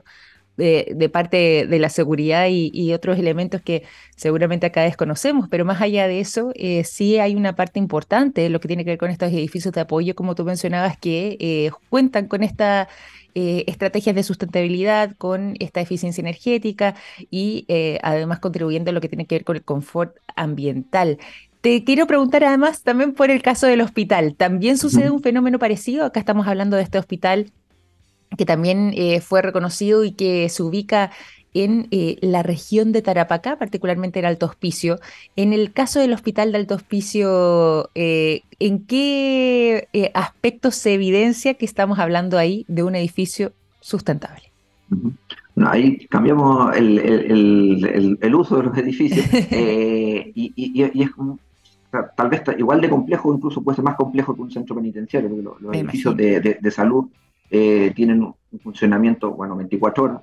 de, 0.58 1.10
parte 1.12 1.66
de 1.68 1.80
la 1.80 1.90
seguridad 1.90 2.48
y, 2.50 2.94
otros 2.94 3.18
elementos 3.18 3.62
que 3.62 3.84
seguramente 4.16 4.68
acá 4.68 4.84
desconocemos, 4.84 5.48
pero 5.50 5.66
más 5.66 5.82
allá 5.82 6.08
de 6.08 6.20
eso, 6.20 6.52
eh, 6.56 6.84
sí 6.84 7.18
hay 7.18 7.36
una 7.36 7.56
parte 7.56 7.80
importante, 7.80 8.50
lo 8.50 8.60
que 8.60 8.68
tiene 8.68 8.84
que 8.84 8.92
ver 8.92 9.00
con 9.00 9.10
estos 9.10 9.32
edificios 9.32 9.74
de 9.74 9.82
apoyo, 9.82 10.16
como 10.16 10.36
tú 10.36 10.46
mencionabas, 10.46 10.98
que 10.98 11.38
eh, 11.40 11.72
cuentan 11.90 12.28
con 12.28 12.44
esta 12.44 12.88
eh, 13.36 13.64
estrategias 13.68 14.16
de 14.16 14.22
sustentabilidad, 14.24 15.16
con 15.18 15.56
esta 15.60 15.82
eficiencia 15.82 16.22
energética 16.22 16.96
y 17.32 17.66
además 18.04 18.40
contribuyendo 18.40 18.92
a 18.92 18.94
lo 18.94 19.02
que 19.02 19.10
tiene 19.10 19.26
que 19.26 19.36
ver 19.36 19.44
con 19.44 19.56
el 19.56 19.64
confort 19.64 20.16
ambiental. 20.36 21.18
Te 21.62 21.84
quiero 21.86 22.06
preguntar 22.08 22.44
además 22.44 22.84
también 22.84 23.14
por 23.14 23.32
el 23.32 23.42
caso 23.42 23.68
del 23.68 23.82
hospital. 23.82 24.36
¿También 24.36 24.78
sucede 24.78 25.10
un 25.10 25.22
fenómeno 25.22 25.60
parecido? 25.60 26.06
Acá 26.06 26.20
estamos 26.20 26.46
hablando 26.46 26.76
de 26.76 26.84
este 26.84 27.00
hospital 27.00 27.52
que 28.38 28.46
también 28.46 28.92
eh, 28.96 29.22
fue 29.22 29.42
reconocido 29.42 30.04
y 30.04 30.12
que 30.12 30.50
se 30.50 30.64
ubica 30.64 31.12
en 31.54 31.88
eh, 31.92 32.18
la 32.22 32.42
región 32.42 32.92
de 32.92 33.04
Tarapacá, 33.04 33.60
particularmente 33.60 34.20
en 34.20 34.26
Alto 34.26 34.48
Hospicio. 34.48 35.00
En 35.36 35.54
el 35.54 35.72
caso 35.72 36.00
del 36.00 36.14
Hospital 36.14 36.52
de 36.52 36.58
Alto 36.58 36.76
Hospicio, 36.76 37.92
eh, 37.94 38.42
¿en 38.60 38.86
qué 38.86 39.88
aspectos 40.16 40.76
se 40.76 40.96
evidencia 40.96 41.54
que 41.54 41.66
estamos 41.66 42.00
hablando 42.00 42.40
ahí 42.40 42.66
de 42.68 42.84
un 42.84 42.96
edificio 42.96 43.54
sustentable? 43.80 44.52
ahí 45.66 45.98
cambiamos 46.08 46.76
el, 46.76 48.36
uso 48.36 48.58
de 48.58 48.64
los 48.64 48.78
edificios 48.78 49.26
y, 49.52 50.82
es 50.82 51.12
tal 52.16 52.30
vez 52.30 52.44
tal 52.44 52.56
vez 52.56 52.60
igual 52.60 52.82
de 52.82 52.90
complejo, 52.90 53.34
incluso 53.34 53.62
puede 53.62 53.76
ser 53.76 53.86
más 53.86 53.96
complejo 53.96 54.34
que 54.34 54.42
un 54.42 54.52
centro 54.52 54.76
penitenciario, 54.76 55.30
porque 55.30 55.44
los, 55.44 55.76
edificios 55.76 56.18
de, 56.18 56.72
salud 56.72 57.06
eh, 57.56 57.94
tienen 57.96 58.24
un 58.24 58.60
funcionamiento, 58.60 59.30
bueno, 59.30 59.56
24 59.56 60.04
horas. 60.04 60.22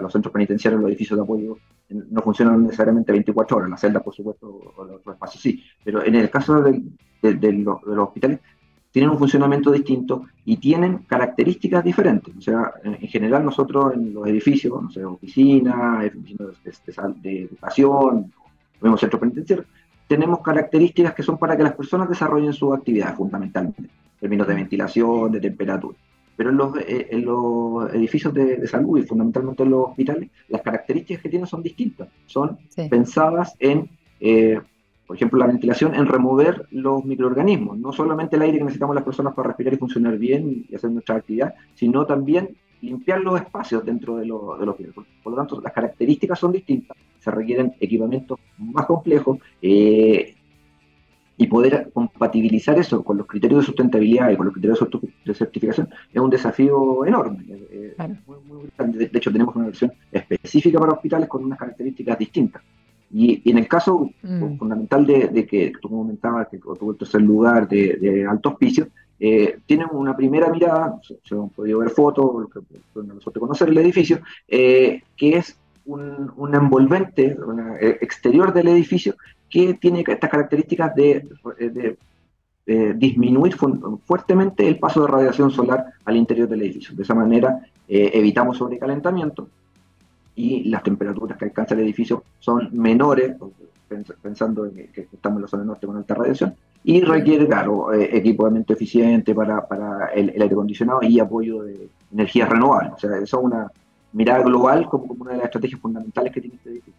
los 0.00 0.12
centros 0.12 0.32
penitenciarios, 0.32 0.80
los 0.80 0.90
edificios 0.90 1.16
de 1.16 1.22
apoyo 1.22 1.58
no 1.90 2.22
funcionan 2.22 2.64
necesariamente 2.64 3.12
24 3.12 3.56
horas, 3.56 3.70
las 3.70 3.80
celdas, 3.80 4.02
por 4.02 4.12
supuesto, 4.12 4.48
o 4.48 4.84
los 4.84 4.96
otros 4.96 5.14
espacios 5.14 5.40
sí, 5.40 5.62
pero 5.84 6.04
en 6.04 6.16
el 6.16 6.28
caso 6.28 6.60
de, 6.60 7.52
los, 7.52 7.78
hospitales, 7.86 8.40
tienen 8.90 9.12
un 9.12 9.18
funcionamiento 9.18 9.70
distinto 9.70 10.24
y 10.44 10.56
tienen 10.56 11.04
características 11.06 11.84
diferentes. 11.84 12.34
O 12.36 12.40
sea, 12.40 12.72
en, 12.82 12.96
general 12.96 13.44
nosotros 13.44 13.94
en 13.94 14.12
los 14.12 14.26
edificios, 14.26 14.82
no 14.82 14.90
sé, 14.90 15.04
oficinas, 15.04 16.02
edificios 16.02 16.56
de, 17.22 17.42
educación, 17.42 18.32
mismo 18.80 18.96
centros 18.96 19.20
penitenciarios, 19.20 19.68
tenemos 20.08 20.40
características 20.40 21.14
que 21.14 21.22
son 21.22 21.38
para 21.38 21.56
que 21.56 21.62
las 21.62 21.74
personas 21.74 22.08
desarrollen 22.08 22.52
sus 22.52 22.74
actividades 22.74 23.14
fundamentalmente, 23.14 23.82
en 23.82 23.88
términos 24.18 24.48
de 24.48 24.54
ventilación, 24.54 25.30
de 25.30 25.38
temperatura 25.38 25.96
pero 26.40 26.48
en 26.52 26.56
los, 26.56 26.74
eh, 26.78 27.08
en 27.10 27.26
los 27.26 27.92
edificios 27.92 28.32
de, 28.32 28.66
salud 28.66 28.98
y 28.98 29.02
fundamentalmente 29.02 29.62
en 29.62 29.68
los 29.72 29.90
hospitales, 29.90 30.30
las 30.48 30.62
características 30.62 31.22
que 31.22 31.28
tienen 31.28 31.46
son 31.46 31.62
distintas. 31.62 32.08
Son 32.24 32.56
pensadas 32.88 33.54
en, 33.58 33.90
eh, 34.20 34.58
por 35.06 35.16
ejemplo, 35.16 35.38
la 35.38 35.48
ventilación, 35.48 35.94
en 35.94 36.06
remover 36.06 36.66
los 36.70 37.04
microorganismos, 37.04 37.76
no 37.76 37.92
solamente 37.92 38.36
el 38.36 38.42
aire 38.42 38.56
que 38.56 38.64
necesitamos 38.64 38.94
las 38.94 39.04
personas 39.04 39.34
para 39.34 39.48
respirar 39.48 39.74
y 39.74 39.76
funcionar 39.76 40.16
bien 40.16 40.64
y 40.66 40.74
hacer 40.74 40.90
nuestra 40.90 41.16
actividad, 41.16 41.52
sino 41.74 42.06
también 42.06 42.56
limpiar 42.80 43.20
los 43.20 43.38
espacios 43.38 43.84
dentro 43.84 44.16
de, 44.16 44.24
los 44.24 44.40
hospitales. 44.66 44.94
Por, 45.22 45.32
lo 45.34 45.36
tanto, 45.36 45.60
las 45.60 45.74
características 45.74 46.38
son 46.38 46.52
distintas, 46.52 46.96
se 47.18 47.30
requieren 47.30 47.74
equipamientos 47.78 48.38
más 48.56 48.86
complejos, 48.86 49.36
eh, 49.60 50.36
y 51.40 51.46
poder 51.46 51.90
compatibilizar 51.94 52.78
eso 52.78 53.02
con 53.02 53.16
los 53.16 53.26
criterios 53.26 53.60
de 53.60 53.66
sustentabilidad 53.66 54.28
y 54.28 54.36
con 54.36 54.44
los 54.44 54.52
criterios 54.52 54.86
de 55.24 55.34
certificación 55.34 55.88
es 56.12 56.20
un 56.20 56.28
desafío 56.28 57.06
enorme. 57.06 57.42
de, 57.46 59.10
hecho, 59.14 59.32
tenemos 59.32 59.56
una 59.56 59.64
versión 59.64 59.90
específica 60.12 60.78
para 60.78 60.92
hospitales 60.92 61.30
con 61.30 61.42
unas 61.42 61.58
características 61.58 62.18
distintas. 62.18 62.62
Y, 63.10 63.40
en 63.50 63.56
el 63.56 63.66
caso 63.66 64.10
mm. 64.22 64.58
fundamental 64.58 65.06
de, 65.06 65.46
que 65.46 65.72
tú 65.80 65.88
comentabas 65.88 66.48
que 66.48 66.58
tuvo 66.58 66.90
el 66.90 66.98
tercer 66.98 67.22
lugar 67.22 67.66
de, 67.66 68.26
alto 68.28 68.50
hospicio, 68.50 68.88
eh, 69.18 69.60
tienen 69.64 69.86
una 69.92 70.14
primera 70.14 70.50
mirada, 70.50 71.00
se, 71.02 71.34
han 71.34 71.48
podido 71.48 71.78
ver 71.78 71.88
fotos, 71.88 72.48
nosotros 72.94 73.40
conocer 73.40 73.70
el 73.70 73.78
edificio, 73.78 74.20
eh, 74.46 75.02
que 75.16 75.38
es 75.38 75.58
un, 75.86 76.30
un 76.36 76.54
envolvente 76.54 77.34
eh, 77.80 77.98
exterior 78.02 78.52
del 78.52 78.68
edificio 78.68 79.14
que 79.50 79.74
tiene 79.74 80.04
estas 80.06 80.30
características 80.30 80.94
de, 80.94 81.96
disminuir 82.94 83.56
fuertemente 84.04 84.68
el 84.68 84.78
paso 84.78 85.02
de 85.02 85.08
radiación 85.08 85.50
solar 85.50 85.86
al 86.04 86.16
interior 86.16 86.48
del 86.48 86.62
edificio. 86.62 86.94
De 86.94 87.02
esa 87.02 87.14
manera 87.14 87.60
eh, 87.88 88.12
evitamos 88.14 88.58
sobrecalentamiento 88.58 89.48
y 90.36 90.68
las 90.68 90.82
temperaturas 90.84 91.36
que 91.36 91.46
alcanza 91.46 91.74
el 91.74 91.80
edificio 91.80 92.22
son 92.38 92.68
menores, 92.72 93.34
pensando 94.22 94.66
en 94.66 94.88
que 94.92 95.08
estamos 95.12 95.38
en 95.38 95.42
la 95.42 95.48
zona 95.48 95.64
norte 95.64 95.86
con 95.86 95.96
alta 95.96 96.14
radiación, 96.14 96.54
y 96.82 97.00
requiere, 97.02 97.46
claro, 97.46 97.92
eh, 97.92 98.16
equipamiento 98.16 98.72
eficiente 98.72 99.34
para, 99.34 100.10
el, 100.14 100.30
aire 100.30 100.44
acondicionado 100.46 101.02
y 101.02 101.20
apoyo 101.20 101.62
de 101.62 101.88
energías 102.12 102.48
renovables. 102.48 102.92
O 102.94 102.98
sea, 102.98 103.16
eso 103.16 103.38
es 103.38 103.44
una 103.44 103.70
mirada 104.12 104.42
global 104.44 104.88
como 104.88 105.14
una 105.14 105.32
de 105.32 105.36
las 105.38 105.46
estrategias 105.46 105.80
fundamentales 105.80 106.32
que 106.32 106.40
tiene 106.40 106.56
este 106.56 106.70
edificio. 106.70 106.94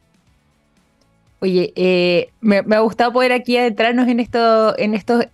Oye, 1.42 1.74
eh, 1.76 2.30
me, 2.40 2.58
ha 2.58 2.80
gustado 2.82 3.12
poder 3.12 3.32
aquí 3.32 3.58
adentrarnos 3.58 4.08
en, 4.08 4.20
esto, 4.20 4.78
en 4.78 4.94
estos 4.94 5.26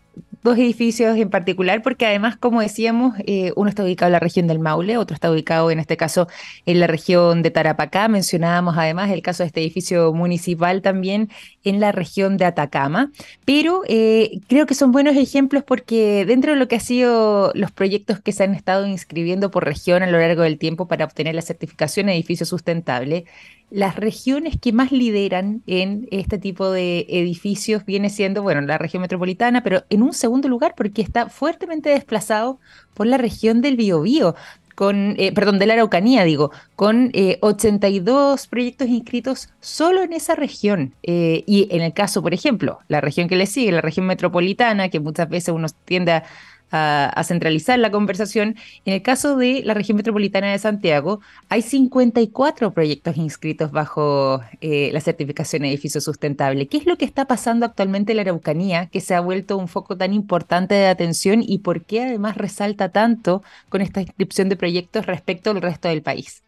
dos 0.41 0.57
edificios 0.57 1.17
en 1.17 1.29
particular, 1.29 1.81
porque 1.81 2.05
además, 2.05 2.37
como 2.37 2.61
decíamos, 2.61 3.15
eh, 3.25 3.51
uno 3.57 3.69
está 3.69 3.83
ubicado 3.83 4.07
en 4.07 4.13
la 4.13 4.19
región 4.19 4.47
del 4.47 4.59
Maule, 4.59 4.97
otro 4.97 5.13
está 5.13 5.29
ubicado 5.29 5.69
en 5.69 5.79
este 5.79 5.97
caso 5.97 6.29
en 6.65 6.79
la 6.79 6.87
región 6.87 7.41
de 7.41 7.51
Tarapacá. 7.51 8.07
Mencionábamos 8.07 8.77
además 8.77 9.11
el 9.11 9.21
caso 9.21 9.43
de 9.43 9.47
este 9.47 9.59
edificio 9.59 10.13
municipal 10.13 10.81
también 10.81 11.29
en 11.65 11.81
la 11.81 11.91
región 11.91 12.37
de 12.37 12.45
Atacama, 12.45 13.11
pero 13.43 13.81
eh, 13.89 14.39
creo 14.47 14.65
que 14.65 14.75
son 14.75 14.93
buenos 14.93 15.17
ejemplos 15.17 15.63
porque 15.65 16.23
dentro 16.25 16.53
de 16.53 16.57
lo 16.57 16.69
que 16.69 16.75
han 16.75 16.81
sido 16.81 17.51
los 17.53 17.71
proyectos 17.71 18.21
que 18.21 18.31
se 18.31 18.45
han 18.45 18.53
estado 18.53 18.87
inscribiendo 18.87 19.51
por 19.51 19.65
región 19.65 20.03
a 20.03 20.07
lo 20.07 20.19
largo 20.19 20.43
del 20.43 20.57
tiempo 20.57 20.87
para 20.87 21.03
obtener 21.03 21.35
la 21.35 21.41
certificación 21.41 22.05
de 22.05 22.13
edificio 22.13 22.45
sustentable, 22.45 23.25
las 23.69 23.95
regiones 23.95 24.57
que 24.59 24.71
más 24.71 24.91
lideran 24.91 25.61
en 25.67 26.07
este 26.11 26.37
tipo 26.37 26.71
de 26.71 27.05
edificios 27.09 27.85
viene 27.85 28.09
siendo, 28.09 28.41
bueno, 28.41 28.61
la 28.61 28.77
región 28.77 29.01
metropolitana, 29.01 29.61
pero 29.63 29.83
en 29.89 30.03
un 30.03 30.13
segundo 30.13 30.47
lugar 30.47 30.73
porque 30.75 31.01
está 31.01 31.29
fuertemente 31.29 31.89
desplazado 31.89 32.59
por 32.93 33.07
la 33.07 33.17
región 33.17 33.61
del 33.61 33.75
Biobío, 33.75 34.35
con, 34.77 35.15
eh, 35.17 35.31
perdón, 35.33 35.57
de 35.57 35.65
la 35.65 35.73
Araucanía, 35.73 36.23
digo, 36.23 36.51
con 36.75 37.11
82 37.41 38.43
eh, 38.43 38.47
proyectos 38.47 38.87
inscritos 38.87 39.49
solo 39.59 40.03
en 40.03 40.13
esa 40.13 40.35
región. 40.35 40.93
Eh, 41.01 41.43
y 41.47 41.67
en 41.71 41.81
el 41.81 41.93
caso, 41.93 42.21
por 42.21 42.35
ejemplo, 42.35 42.77
la 42.87 43.01
región 43.01 43.27
que 43.27 43.35
le 43.35 43.47
sigue, 43.47 43.71
la 43.71 43.81
región 43.81 44.05
metropolitana, 44.05 44.89
que 44.89 44.99
muchas 44.99 45.29
veces 45.29 45.55
uno 45.55 45.65
tiende 45.85 46.11
a 46.11 46.23
a, 46.71 47.23
centralizar 47.23 47.79
la 47.79 47.91
conversación. 47.91 48.55
En 48.85 48.93
el 48.93 49.01
caso 49.01 49.37
de 49.37 49.61
la 49.63 49.73
región 49.73 49.97
metropolitana 49.97 50.51
de 50.51 50.59
Santiago, 50.59 51.21
hay 51.49 51.61
54 51.61 52.71
proyectos 52.71 53.17
inscritos 53.17 53.71
bajo 53.71 54.41
eh, 54.61 54.89
la 54.93 55.01
certificación 55.01 55.65
edificio 55.65 56.01
sustentable. 56.01 56.67
¿Qué 56.67 56.77
es 56.77 56.85
lo 56.85 56.97
que 56.97 57.05
está 57.05 57.25
pasando 57.25 57.65
actualmente 57.65 58.11
en 58.11 58.17
la 58.17 58.21
Araucanía 58.23 58.87
que 58.87 59.01
se 59.01 59.15
ha 59.15 59.19
vuelto 59.19 59.57
un 59.57 59.67
foco 59.67 59.97
tan 59.97 60.13
importante 60.13 60.75
de 60.75 60.87
atención 60.87 61.43
y 61.45 61.59
por 61.59 61.83
qué 61.83 62.03
además 62.03 62.37
resalta 62.37 62.89
tanto 62.89 63.43
con 63.69 63.81
esta 63.81 64.01
inscripción 64.01 64.49
de 64.49 64.55
proyectos 64.55 65.05
respecto 65.05 65.51
al 65.51 65.61
resto 65.61 65.87
del 65.87 66.01
país? 66.01 66.43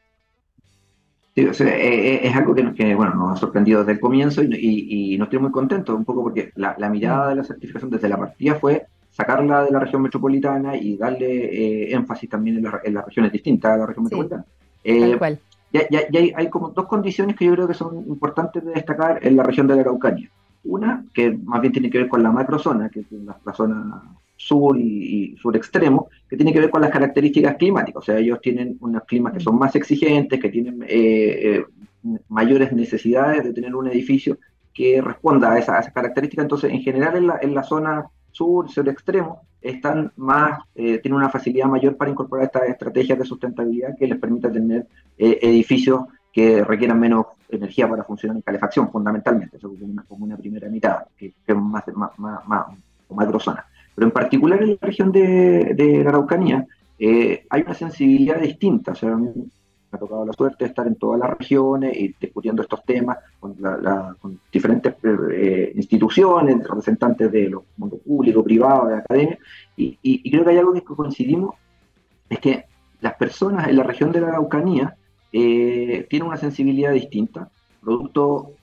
Sí, 1.36 1.42
eh, 1.42 1.70
eh, 1.70 2.20
es 2.24 2.36
algo 2.36 2.54
que, 2.54 2.96
bueno, 2.96 3.14
nos 3.16 3.38
ha 3.38 3.40
sorprendido 3.40 3.80
desde 3.80 3.94
el 3.94 4.00
comienzo 4.00 4.42
y, 4.44 5.16
nos 5.18 5.30
tiene 5.30 5.44
muy 5.44 5.52
contentos, 5.52 5.96
un 5.96 6.06
poco 6.06 6.24
porque 6.24 6.52
la, 6.56 6.76
mirada 6.90 7.28
mm. 7.28 7.30
de 7.30 7.36
la 7.36 7.44
certificación 7.44 7.92
desde 7.92 8.10
la 8.10 8.18
partida 8.18 8.56
fue 8.56 8.88
sacarla 9.20 9.66
de 9.66 9.72
la 9.72 9.80
región 9.80 10.02
metropolitana 10.02 10.78
y 10.78 10.96
darle 10.96 11.28
eh, 11.28 11.94
énfasis 11.94 12.30
también 12.30 12.58
en, 12.58 12.94
las 12.94 13.06
regiones 13.06 13.34
distintas 13.34 13.74
a 13.74 13.78
la 13.78 13.86
región 13.86 14.06
metropolitana. 14.06 14.46
Eh, 14.82 15.02
tal 15.02 15.18
cual. 15.18 15.40
Ya, 15.74 15.82
hay, 16.36 16.50
como 16.50 16.70
dos 16.70 16.88
condiciones 16.88 17.36
que 17.36 17.46
yo 17.46 17.54
creo 17.54 17.68
que 17.68 17.74
son 17.74 17.98
importantes 18.08 18.64
de 18.64 18.72
destacar 18.72 19.20
en 19.22 19.36
la 19.36 19.44
región 19.44 19.68
de 19.68 19.76
la 19.76 19.82
Araucanía. 19.82 20.30
Una, 20.64 21.04
que 21.14 21.32
más 21.32 21.60
bien 21.60 21.74
tiene 21.74 21.90
que 21.90 21.98
ver 22.00 22.08
con 22.08 22.24
la 22.24 22.32
macrozona, 22.32 22.90
que 22.90 23.02
es 23.02 23.12
la, 23.12 23.54
zona 23.54 24.02
sur 24.38 24.78
y, 24.78 25.36
sur 25.38 25.56
extremo, 25.58 26.08
que 26.30 26.38
tiene 26.38 26.54
que 26.54 26.62
ver 26.62 26.70
con 26.70 26.82
las 26.82 26.90
características 26.90 27.58
climáticas. 27.58 28.02
O 28.02 28.06
sea, 28.06 28.18
ellos 28.18 28.40
tienen 28.42 28.78
unos 28.80 29.04
climas 29.04 29.34
que 29.34 29.42
son 29.42 29.60
más 29.60 29.76
exigentes, 29.76 30.40
que 30.40 30.50
tienen 30.50 30.82
eh, 30.84 30.88
eh, 30.88 31.66
mayores 32.30 32.72
necesidades 32.72 33.44
de 33.44 33.54
tener 33.54 33.76
un 33.76 33.90
edificio 33.90 34.38
que 34.74 35.02
responda 35.02 35.52
a, 35.52 35.60
esas 35.60 35.92
características. 35.92 36.44
Entonces, 36.44 36.72
en 36.72 36.82
general, 36.82 37.18
en 37.18 37.28
la, 37.28 37.40
en 37.42 37.54
la 37.54 37.64
zona 37.64 38.06
sur, 38.40 38.70
sur 38.70 38.88
extremo, 38.88 39.42
están 39.62 40.12
más, 40.16 40.62
eh, 40.76 41.00
tienen 41.00 41.18
una 41.18 41.30
facilidad 41.30 41.68
mayor 41.68 41.98
para 41.98 42.12
incorporar 42.12 42.46
estas 42.46 42.70
estrategias 42.70 43.20
de 43.20 43.26
sustentabilidad 43.26 43.98
que 43.98 44.08
les 44.08 44.18
permita 44.18 44.52
tener 44.52 44.88
edificios 45.18 46.04
que 46.32 46.64
requieran 46.64 47.00
menos 47.00 47.26
energía 47.50 47.90
para 47.90 48.06
funcionar 48.06 48.38
en 48.38 48.42
calefacción, 48.42 48.90
fundamentalmente, 48.90 49.58
eso 49.58 49.70
como 49.70 49.92
una, 49.92 50.04
como 50.04 50.26
una 50.26 50.38
primera 50.38 50.70
mitad, 50.70 51.00
que, 51.18 51.34
es 51.46 51.56
más, 51.56 51.84
más, 51.94 52.18
más, 52.18 52.48
más. 52.48 52.66
Pero 53.96 54.08
en 54.08 54.12
particular 54.12 54.62
en 54.64 54.70
la 54.70 54.78
región 54.82 55.12
de, 55.12 55.74
de 55.76 56.04
la 56.04 56.10
Araucanía 56.12 56.66
eh, 57.00 57.46
hay 57.50 57.62
una 57.62 57.74
sensibilidad 57.74 58.40
distinta. 58.40 58.92
O 58.92 58.96
sea, 58.96 59.18
ha 59.92 59.98
tocado 59.98 60.26
la 60.26 60.34
suerte 60.34 60.66
de 60.66 60.70
estar 60.70 60.86
en 60.88 60.96
todas 60.96 61.20
las 61.20 61.38
regiones 61.38 61.96
y 61.98 62.16
discutiendo 62.20 62.62
estos 62.62 62.84
temas 62.84 63.18
con, 63.40 63.56
diferentes 64.52 64.96
eh, 65.04 65.72
instituciones, 65.76 66.68
representantes 66.68 67.32
de 67.32 67.50
los 67.50 67.64
mundos 67.78 68.00
público, 68.02 68.44
privado, 68.44 68.88
de 68.88 68.96
academia, 68.96 69.38
y, 69.76 69.98
y, 70.02 70.30
creo 70.30 70.44
que 70.44 70.52
hay 70.52 70.58
algo 70.58 70.74
que 70.74 70.84
coincidimos, 70.84 71.56
es 72.30 72.40
que 72.40 72.66
las 73.02 73.16
personas 73.16 73.68
en 73.68 73.78
la 73.78 73.84
región 73.84 74.12
de 74.12 74.22
la 74.22 74.28
Araucanía 74.28 74.96
eh, 75.32 76.06
tienen 76.10 76.28
una 76.28 76.38
sensibilidad 76.38 76.92
distinta, 76.92 77.50
producto 77.82 78.54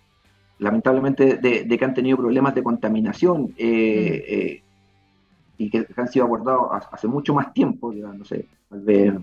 lamentablemente 0.59 1.37
de, 1.37 1.67
que 1.67 1.85
han 1.85 1.95
tenido 1.95 2.17
problemas 2.17 2.55
de 2.55 2.63
contaminación 2.63 3.55
eh, 3.59 4.63
mm. 5.59 5.63
y 5.63 5.71
que, 5.71 5.87
han 5.97 6.09
sido 6.09 6.25
abordados 6.27 6.85
hace 6.91 7.09
mucho 7.09 7.35
más 7.35 7.53
tiempo, 7.53 7.93
no 7.93 8.25
sé, 8.25 8.47
tal 8.69 8.81
vez 8.81 9.15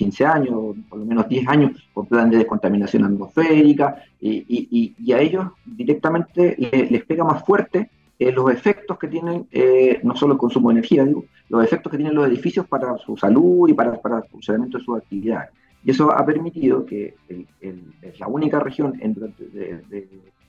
15 0.00 0.24
años, 0.24 0.76
por 0.88 0.98
lo 0.98 1.04
menos 1.04 1.28
10 1.28 1.46
años, 1.46 1.72
con 1.92 2.06
plan 2.06 2.30
de 2.30 2.38
descontaminación 2.38 3.04
atmosférica, 3.04 4.02
y, 4.18 5.12
a 5.12 5.20
ellos 5.20 5.44
directamente 5.66 6.56
les 6.58 7.04
pega 7.04 7.22
más 7.22 7.44
fuerte 7.44 7.90
eh, 8.18 8.32
los 8.32 8.50
efectos 8.50 8.98
que 8.98 9.08
tienen, 9.08 9.46
eh, 9.52 10.00
no 10.02 10.16
solo 10.16 10.32
el 10.32 10.38
consumo 10.38 10.70
de 10.70 10.76
energía, 10.76 11.04
digo, 11.04 11.26
los 11.50 11.62
efectos 11.62 11.90
que 11.90 11.98
tienen 11.98 12.14
los 12.14 12.26
edificios 12.26 12.66
para 12.66 12.96
su 12.96 13.14
salud 13.18 13.68
y 13.68 13.74
para, 13.74 14.00
para 14.00 14.18
el 14.18 14.24
funcionamiento 14.24 14.78
de 14.78 14.84
sus 14.84 14.96
actividades. 14.96 15.50
Y 15.84 15.90
eso 15.90 16.10
ha 16.10 16.24
permitido 16.24 16.86
que 16.86 17.14
es 17.60 18.18
la 18.18 18.26
única 18.26 18.58
región 18.58 18.98
en, 19.00 19.12
de, 19.12 19.82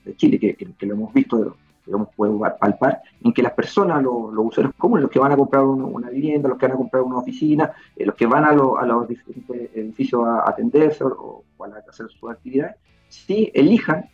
de, 0.05 0.15
Chile 0.15 0.39
que, 0.39 0.55
que, 0.55 0.85
lo 0.85 0.93
hemos 0.93 1.13
visto 1.13 1.57
digamos, 1.85 2.09
puede 2.15 2.33
palpar, 2.59 3.01
en 3.23 3.33
que 3.33 3.41
las 3.41 3.53
personas, 3.53 4.01
los, 4.03 4.33
usuarios 4.35 4.73
comunes, 4.77 5.03
los 5.03 5.11
que 5.11 5.19
van 5.19 5.31
a 5.31 5.35
comprar 5.35 5.63
una 5.63 6.09
vivienda, 6.09 6.49
los 6.49 6.57
que 6.57 6.67
van 6.67 6.75
a 6.75 6.77
comprar 6.77 7.03
una 7.03 7.17
oficina, 7.17 7.71
eh, 7.95 8.05
los 8.05 8.15
que 8.15 8.25
van 8.25 8.45
a, 8.45 8.53
los 8.53 9.07
diferentes 9.07 9.69
edificios 9.75 10.23
a 10.25 10.49
atenderse 10.49 11.03
o, 11.03 11.43
a 11.59 11.89
hacer 11.89 12.07
sus 12.09 12.29
actividades, 12.29 12.75
sí 13.07 13.51
elijan 13.53 14.09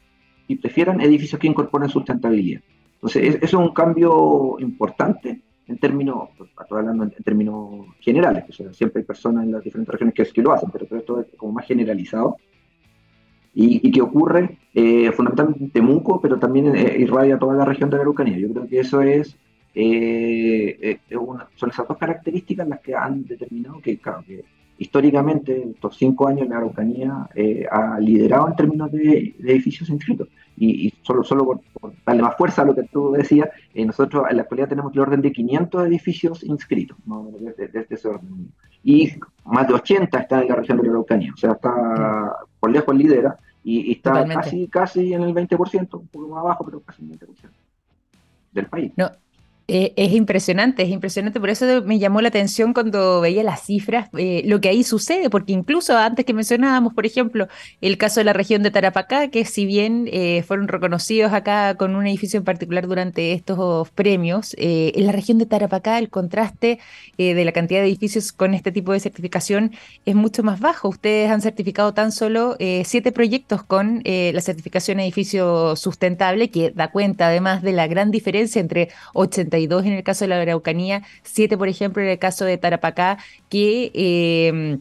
y 0.47 0.56
prefieran 0.56 1.01
edificios 1.01 1.39
que 1.39 1.47
incorporen 1.47 1.89
sustentabilidad. 1.89 2.62
Entonces, 2.95 3.36
eso 3.36 3.45
es 3.45 3.53
un 3.53 3.73
cambio 3.73 4.58
importante 4.60 5.41
en 5.67 5.77
términos, 5.77 6.30
pues, 6.38 6.49
hablando 6.71 7.03
en, 7.03 7.12
términos 7.23 7.86
generales, 7.99 8.45
siempre 8.71 9.01
hay 9.01 9.06
personas 9.06 9.43
en 9.43 9.51
las 9.51 9.63
diferentes 9.63 9.91
regiones 9.93 10.34
que, 10.34 10.41
lo 10.41 10.53
hacen, 10.53 10.69
pero 10.71 10.86
esto 10.97 11.19
es 11.19 11.27
como 11.36 11.51
más 11.51 11.65
generalizado 11.65 12.38
y, 13.60 13.91
que 13.91 14.02
ocurre 14.02 14.60
eh, 14.76 15.12
fundamentalmente 15.13 15.63
en 15.63 15.72
Temuco, 15.72 16.22
pero 16.22 16.38
también 16.38 16.76
eh, 16.76 16.96
irradia 17.00 17.39
toda 17.39 17.56
la 17.56 17.65
región 17.65 17.89
de 17.89 17.98
la 17.98 18.04
Araucanía. 18.04 18.38
Yo 18.38 18.52
creo 18.52 18.67
que 18.67 18.80
eso 18.80 19.02
es, 19.02 19.36
eh, 19.74 21.00
son 21.56 21.72
esas 21.72 21.88
dos 21.88 21.98
características 21.98 22.67
las 22.67 22.82
que 22.82 22.93
han 22.93 23.26
determinado 23.26 23.82
que, 23.82 23.98
claro, 23.98 24.24
que 24.28 24.46
históricamente, 24.78 25.70
estos 25.74 25.98
cinco 25.98 26.28
años, 26.28 26.48
la 26.48 26.58
Araucanía 26.58 27.28
ha 27.72 28.00
liderado 28.00 28.48
en 28.50 28.56
términos 28.56 28.91
de, 28.91 29.36
edificios 29.39 29.89
inscritos. 29.89 30.28
Y, 30.56 30.93
solo, 31.02 31.24
solo 31.24 31.46
por, 31.46 31.93
darle 32.06 32.22
más 32.22 32.38
fuerza 32.38 32.62
a 32.62 32.65
lo 32.65 32.76
que 32.76 32.84
tú 32.84 33.12
decías, 33.12 33.50
nosotros 33.74 34.26
en 34.30 34.38
la 34.38 34.43
actualidad 34.43 34.70
tenemos 34.70 34.93
el 34.93 35.00
orden 35.00 35.22
de 35.22 35.32
500 35.32 35.88
edificios 35.88 36.43
inscritos, 36.43 36.96
más 37.08 37.17
o 37.17 37.24
menos 37.24 37.41
desde, 37.58 37.88
ese 37.89 38.08
orden. 38.08 38.52
Y 38.84 39.13
más 39.46 39.67
de 39.67 39.74
80 39.74 40.20
están 40.20 40.43
en 40.43 40.50
la 40.50 40.56
región 40.56 40.78
de 40.78 40.84
la 40.84 40.89
Araucanía, 40.91 41.34
o 41.34 41.38
sea, 41.38 41.54
está 41.54 42.36
por 42.60 42.72
lejos 42.72 42.96
lidera 42.96 43.38
y, 43.69 43.91
está 43.91 44.25
casi, 44.25 44.67
casi 44.69 45.13
en 45.13 45.23
el 45.23 45.34
20%, 45.34 45.99
un 45.99 46.08
poco 46.08 46.27
más 46.30 46.39
abajo, 46.39 46.63
pero 46.63 46.80
casi 46.80 47.03
en 47.03 47.12
el 47.12 47.19
20% 47.19 47.49
del 48.53 48.65
país. 48.67 48.93
No, 48.95 49.12
eh, 49.69 49.93
es 49.97 50.13
impresionante, 50.13 50.84
es 50.84 50.89
impresionante. 50.89 51.41
Por 51.41 51.49
eso 51.49 51.65
me 51.84 51.99
llamó 51.99 52.21
la 52.21 52.30
atención 52.30 52.73
cuando 52.73 53.19
veía 53.19 53.43
las 53.43 53.63
cifras, 53.65 54.08
eh, 54.17 54.41
lo 54.45 54.62
que 54.62 54.69
ahí 54.69 54.82
sucede, 54.84 55.30
porque 55.30 55.51
incluso 55.51 55.97
antes 55.97 56.25
que 56.25 56.34
mencionábamos, 56.34 56.93
por 56.93 57.06
ejemplo, 57.06 57.49
el 57.82 57.97
caso 57.97 58.21
de 58.21 58.23
la 58.23 58.32
región 58.32 58.63
de 58.63 58.71
Tarapacá, 58.71 59.27
que 59.27 59.43
si 59.43 59.65
bien 59.65 60.08
eh, 60.10 60.43
fueron 60.47 60.69
reconocidos 60.69 61.34
acá 61.34 61.75
con 61.75 61.95
un 61.97 62.08
edificio 62.08 62.38
en 62.38 62.45
particular 62.45 62.88
durante 62.88 63.34
estos 63.34 63.89
premios, 63.91 64.56
en 64.58 65.06
la 65.06 65.12
región 65.12 65.38
de 65.38 65.45
Tarapacá 65.45 65.99
el 65.99 66.10
contraste 66.10 66.80
de 67.17 67.45
la 67.45 67.51
cantidad 67.51 67.82
de 67.82 67.88
edificios 67.88 68.32
con 68.32 68.53
este 68.53 68.71
tipo 68.71 68.93
de 68.93 68.99
certificación 68.99 69.71
es 70.06 70.15
mucho 70.15 70.43
más 70.43 70.60
bajo. 70.60 70.88
Ustedes 70.89 71.30
han 71.30 71.41
certificado 71.41 71.93
tan 71.93 72.12
solo 72.12 72.56
siete 72.86 73.12
proyectos 73.12 73.63
con 73.63 74.01
la 74.06 74.41
certificación 74.41 74.99
edificio 74.99 75.75
sustentable, 75.75 76.49
que 76.49 76.71
da 76.71 76.91
cuenta 76.91 77.27
además 77.27 77.62
de 77.62 77.73
la 77.73 77.88
gran 77.88 78.12
diferencia 78.12 78.60
entre 78.60 78.89
80 79.13 79.57
en 79.58 79.93
el 79.93 80.04
caso 80.04 80.26
de 80.26 80.30
la 80.30 80.41
Araucanía, 80.41 81.04
7 81.24 81.58
por 81.58 81.67
ejemplo 81.67 82.02
en 82.04 82.10
el 82.10 82.20
caso 82.20 82.46
de 82.46 82.58
Tarapacá, 82.58 83.17
que... 83.50 83.91
Eh, 83.93 84.80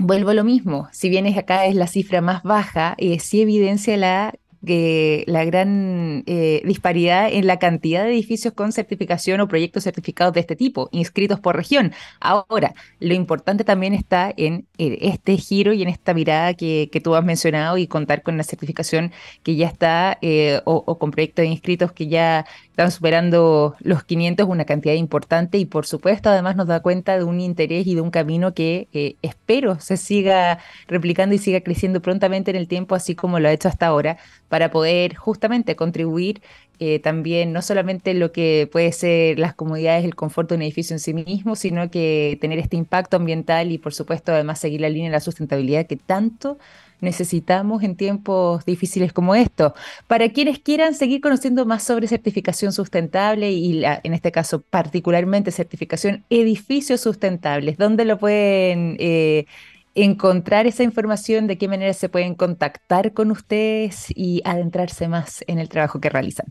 vuelvo 0.00 0.30
a 0.30 0.34
lo 0.34 0.44
mismo, 0.44 0.88
si 0.92 1.08
bien 1.08 1.26
acá 1.26 1.66
es 1.66 1.74
la 1.74 1.88
cifra 1.88 2.20
más 2.20 2.44
baja, 2.44 2.94
eh, 2.98 3.18
sí 3.18 3.42
evidencia 3.42 3.96
la 3.96 4.32
la 4.60 5.44
gran 5.44 6.24
eh, 6.26 6.62
disparidad 6.64 7.28
en 7.32 7.46
la 7.46 7.58
cantidad 7.58 8.04
de 8.04 8.10
edificios 8.10 8.54
con 8.54 8.72
certificación 8.72 9.40
o 9.40 9.48
proyectos 9.48 9.84
certificados 9.84 10.34
de 10.34 10.40
este 10.40 10.56
tipo, 10.56 10.88
inscritos 10.92 11.38
por 11.40 11.56
región. 11.56 11.92
Ahora, 12.20 12.74
lo 12.98 13.14
importante 13.14 13.64
también 13.64 13.94
está 13.94 14.32
en 14.36 14.66
este 14.78 15.36
giro 15.36 15.72
y 15.72 15.82
en 15.82 15.88
esta 15.88 16.12
mirada 16.14 16.54
que, 16.54 16.90
tú 17.02 17.14
has 17.14 17.24
mencionado 17.24 17.78
y 17.78 17.86
contar 17.86 18.22
con 18.22 18.36
la 18.36 18.42
certificación 18.42 19.12
que 19.44 19.54
ya 19.54 19.68
está 19.68 20.18
eh, 20.20 20.60
o, 20.64 20.98
con 20.98 21.12
proyectos 21.12 21.44
inscritos 21.44 21.92
que 21.92 22.08
ya 22.08 22.44
están 22.78 22.92
superando 22.92 23.74
los 23.80 24.04
500, 24.04 24.46
una 24.46 24.64
cantidad 24.64 24.94
importante 24.94 25.58
y 25.58 25.64
por 25.64 25.84
supuesto 25.84 26.30
además 26.30 26.54
nos 26.54 26.68
da 26.68 26.78
cuenta 26.78 27.18
de 27.18 27.24
un 27.24 27.40
interés 27.40 27.88
y 27.88 27.96
de 27.96 28.00
un 28.00 28.12
camino 28.12 28.54
que 28.54 28.86
eh, 28.92 29.16
espero 29.20 29.80
se 29.80 29.96
siga 29.96 30.60
replicando 30.86 31.34
y 31.34 31.38
siga 31.38 31.60
creciendo 31.60 32.00
prontamente 32.00 32.52
en 32.52 32.56
el 32.56 32.68
tiempo, 32.68 32.94
así 32.94 33.16
como 33.16 33.40
lo 33.40 33.48
ha 33.48 33.52
hecho 33.52 33.66
hasta 33.66 33.88
ahora 33.88 34.16
para 34.48 34.70
poder 34.70 35.16
justamente 35.16 35.74
contribuir 35.74 36.40
eh, 36.78 37.00
también 37.00 37.52
no 37.52 37.62
solamente 37.62 38.14
lo 38.14 38.30
que 38.30 38.68
puede 38.70 38.92
ser 38.92 39.40
las 39.40 39.54
comodidades, 39.54 40.04
el 40.04 40.14
confort 40.14 40.48
de 40.48 40.54
un 40.54 40.62
edificio 40.62 40.94
en 40.94 41.00
sí 41.00 41.12
mismo, 41.12 41.56
sino 41.56 41.90
que 41.90 42.38
tener 42.40 42.60
este 42.60 42.76
impacto 42.76 43.16
ambiental 43.16 43.72
y 43.72 43.78
por 43.78 43.92
supuesto 43.92 44.30
además 44.30 44.60
seguir 44.60 44.82
la 44.82 44.88
línea 44.88 45.10
de 45.10 45.16
la 45.16 45.20
sustentabilidad 45.20 45.86
que 45.86 45.96
tanto 45.96 46.58
necesitamos 47.00 47.82
en 47.82 47.96
tiempos 47.96 48.64
difíciles 48.64 49.12
como 49.12 49.34
estos. 49.34 49.72
Para 50.06 50.28
quienes 50.30 50.58
quieran 50.58 50.94
seguir 50.94 51.20
conociendo 51.20 51.66
más 51.66 51.82
sobre 51.82 52.08
certificación 52.08 52.72
sustentable 52.72 53.50
y 53.52 53.84
en 53.84 54.14
este 54.14 54.32
caso 54.32 54.62
particularmente 54.62 55.50
certificación 55.50 56.24
edificios 56.30 57.00
sustentables, 57.00 57.76
¿dónde 57.78 58.04
lo 58.04 58.18
pueden... 58.18 58.96
Eh, 58.98 59.46
encontrar 59.94 60.68
esa 60.68 60.84
información, 60.84 61.48
de 61.48 61.58
qué 61.58 61.66
manera 61.66 61.92
se 61.92 62.08
pueden 62.08 62.36
contactar 62.36 63.14
con 63.14 63.32
ustedes 63.32 64.12
y 64.14 64.42
adentrarse 64.44 65.08
más 65.08 65.42
en 65.48 65.58
el 65.58 65.68
trabajo 65.68 66.00
que 66.00 66.08
realizan. 66.08 66.46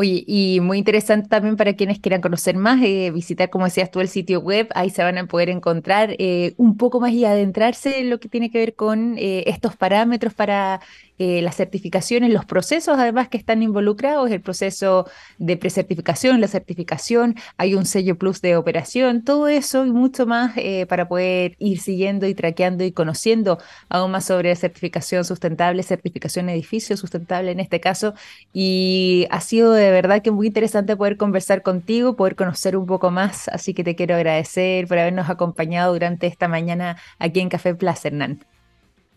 Oye, 0.00 0.22
y 0.28 0.60
muy 0.60 0.78
interesante 0.78 1.28
también 1.28 1.56
para 1.56 1.74
quienes 1.74 1.98
quieran 1.98 2.20
conocer 2.20 2.56
más, 2.56 2.80
eh, 2.84 3.10
visitar, 3.10 3.50
como 3.50 3.64
decías 3.64 3.90
tú, 3.90 3.98
el 3.98 4.06
sitio 4.08 4.38
web, 4.40 4.68
ahí 4.76 4.90
se 4.90 5.02
van 5.02 5.18
a 5.18 5.26
poder 5.26 5.48
encontrar 5.48 6.14
eh, 6.20 6.54
un 6.56 6.76
poco 6.76 7.00
más 7.00 7.10
y 7.10 7.24
adentrarse 7.24 7.98
en 7.98 8.08
lo 8.08 8.20
que 8.20 8.28
tiene 8.28 8.48
que 8.48 8.58
ver 8.58 8.76
con 8.76 9.16
eh, 9.18 9.42
estos 9.48 9.74
parámetros 9.76 10.34
para 10.34 10.80
eh, 11.18 11.42
las 11.42 11.56
certificaciones, 11.56 12.32
los 12.32 12.44
procesos 12.44 12.96
además 12.98 13.28
que 13.28 13.38
están 13.38 13.62
involucrados, 13.62 14.30
el 14.30 14.40
proceso 14.40 15.06
de 15.38 15.56
precertificación, 15.56 16.40
la 16.40 16.48
certificación, 16.48 17.34
hay 17.56 17.74
un 17.74 17.86
sello 17.86 18.16
plus 18.16 18.40
de 18.40 18.56
operación, 18.56 19.24
todo 19.24 19.48
eso 19.48 19.84
y 19.84 19.90
mucho 19.90 20.26
más 20.26 20.52
eh, 20.56 20.86
para 20.86 21.08
poder 21.08 21.56
ir 21.58 21.80
siguiendo 21.80 22.26
y 22.26 22.34
traqueando 22.34 22.84
y 22.84 22.92
conociendo 22.92 23.58
aún 23.88 24.12
más 24.12 24.26
sobre 24.26 24.54
certificación 24.54 25.24
sustentable, 25.24 25.82
certificación 25.82 26.48
edificio 26.48 26.96
sustentable 26.96 27.50
en 27.50 27.60
este 27.60 27.80
caso. 27.80 28.14
Y 28.52 29.26
ha 29.30 29.40
sido 29.40 29.72
de 29.72 29.90
verdad 29.90 30.22
que 30.22 30.30
muy 30.30 30.46
interesante 30.46 30.96
poder 30.96 31.16
conversar 31.16 31.62
contigo, 31.62 32.16
poder 32.16 32.36
conocer 32.36 32.76
un 32.76 32.86
poco 32.86 33.10
más, 33.10 33.48
así 33.48 33.74
que 33.74 33.84
te 33.84 33.96
quiero 33.96 34.14
agradecer 34.14 34.86
por 34.86 34.98
habernos 34.98 35.28
acompañado 35.28 35.92
durante 35.92 36.26
esta 36.26 36.48
mañana 36.48 36.96
aquí 37.18 37.40
en 37.40 37.48
Café 37.48 37.74
Plaza, 37.74 38.08
Hernán. 38.08 38.44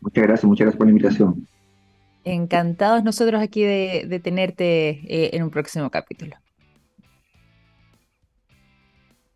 Muchas 0.02 0.24
gracias, 0.24 0.46
muchas 0.46 0.66
gracias 0.66 0.78
por 0.78 0.88
la 0.88 0.92
invitación. 0.92 1.48
Encantados 2.24 3.04
nosotros 3.04 3.42
aquí 3.42 3.64
de, 3.64 4.22
tenerte 4.24 4.90
eh, 4.90 5.32
en 5.34 5.44
un 5.44 5.50
próximo 5.50 5.90
capítulo. 5.90 6.36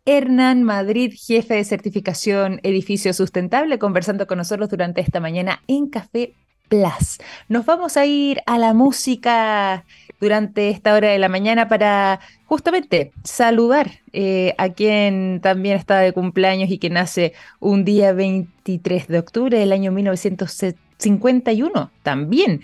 Hernán 0.04 0.62
Madrid, 0.62 1.12
jefe 1.16 1.54
de 1.54 1.64
certificación 1.64 2.60
Edificio 2.62 3.12
Sustentable, 3.12 3.80
conversando 3.80 4.28
con 4.28 4.38
nosotros 4.38 4.70
durante 4.70 5.00
esta 5.00 5.18
mañana 5.18 5.62
en 5.66 5.88
Café 5.88 6.32
Plus. 6.68 7.18
Nos 7.48 7.66
vamos 7.66 7.96
a 7.96 8.06
ir 8.06 8.40
a 8.46 8.56
la 8.56 8.72
música 8.72 9.84
durante 10.20 10.70
esta 10.70 10.94
hora 10.94 11.08
de 11.08 11.18
la 11.18 11.28
mañana 11.28 11.68
para 11.68 12.20
justamente 12.46 13.12
saludar 13.24 13.90
eh, 14.12 14.54
a 14.58 14.68
quien 14.68 15.40
también 15.42 15.76
está 15.76 15.98
de 15.98 16.12
cumpleaños 16.12 16.70
y 16.70 16.78
que 16.78 16.88
nace 16.88 17.32
un 17.58 17.84
día 17.84 18.12
23 18.12 19.08
de 19.08 19.18
octubre 19.18 19.58
del 19.58 19.72
año 19.72 19.90
1951 20.98 21.90
también. 22.02 22.62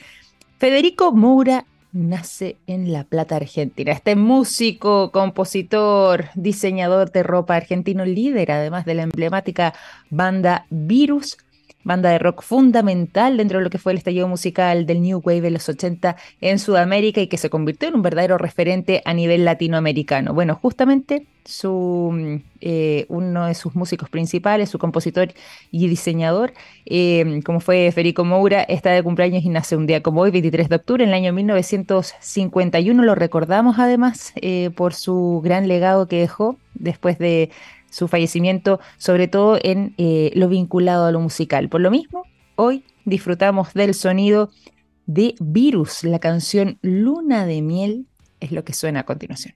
Federico 0.59 1.13
Moura 1.13 1.67
nace 1.93 2.57
en 2.67 2.93
La 2.93 3.05
Plata, 3.05 3.37
Argentina. 3.37 3.93
Este 3.93 4.17
músico, 4.17 5.11
compositor, 5.13 6.27
diseñador 6.35 7.13
de 7.13 7.23
ropa 7.23 7.57
argentino, 7.57 8.05
líder 8.05 8.51
además 8.51 8.85
de 8.85 8.95
la 8.95 9.03
emblemática 9.03 9.75
banda 10.09 10.67
Virus, 10.71 11.37
banda 11.85 12.11
de 12.11 12.19
rock 12.19 12.43
fundamental 12.43 13.37
dentro 13.37 13.59
de 13.59 13.65
lo 13.65 13.71
que 13.71 13.79
fue 13.79 13.93
el 13.93 13.99
estallido 13.99 14.29
musical 14.29 14.87
del 14.87 15.03
New 15.03 15.21
Wave 15.25 15.41
de 15.41 15.51
los 15.51 15.69
80 15.69 16.17
en 16.41 16.59
Sudamérica 16.59 17.21
y 17.21 17.27
que 17.27 17.39
se 17.39 17.51
convirtió 17.51 17.89
en 17.89 17.97
un 17.97 18.03
verdadero 18.03 18.39
referente 18.39 19.03
a 19.05 19.15
nivel 19.15 19.45
latinoamericano. 19.45 20.35
Bueno, 20.35 20.55
justamente 20.55 21.27
su, 21.45 22.41
eh, 22.61 23.07
uno 23.09 23.47
de 23.47 23.55
sus 23.55 23.75
músicos 23.75 24.09
principales, 24.09 24.71
su 24.71 24.79
compositor 24.79 25.33
y 25.71 25.89
diseñador, 25.89 26.53
eh, 26.87 27.41
como 27.45 27.61
fue 27.61 27.91
Federico 27.93 28.25
Moura, 28.25 28.63
está 28.63 28.91
de 28.91 29.03
cumpleaños 29.03 29.45
y 29.45 29.49
nace 29.49 29.77
un 29.77 29.87
día 29.87 30.03
como 30.03 30.21
hoy, 30.21 30.31
23 30.31 30.69
de 30.69 30.77
octubre, 30.77 31.05
en 31.05 31.11
el 31.11 31.15
año 31.15 31.33
1951. 31.33 33.03
Lo 33.03 33.15
recordamos 33.15 33.79
además 33.79 34.33
eh, 34.37 34.71
por 34.75 34.95
su 34.95 35.41
gran 35.45 35.69
legado 35.69 36.07
que 36.07 36.21
dejó 36.21 36.57
después 36.75 37.19
de 37.19 37.51
su 37.93 38.09
fallecimiento, 38.09 38.81
sobre 38.97 39.29
todo 39.29 39.59
en 39.63 39.95
eh, 39.99 40.33
lo 40.35 40.49
vinculado 40.49 41.05
a 41.05 41.13
lo 41.13 41.21
musical. 41.21 41.69
Por 41.69 41.83
lo 41.83 41.91
mismo, 41.91 42.25
hoy 42.57 42.85
disfrutamos 43.05 43.75
del 43.75 43.95
sonido 43.95 44.51
de 45.07 45.35
Virus, 45.41 46.03
la 46.05 46.19
canción 46.19 46.79
Luna 46.81 47.45
de 47.45 47.61
Miel 47.61 48.07
es 48.41 48.51
lo 48.51 48.65
que 48.65 48.73
suena 48.73 49.01
a 49.01 49.05
continuación. 49.05 49.55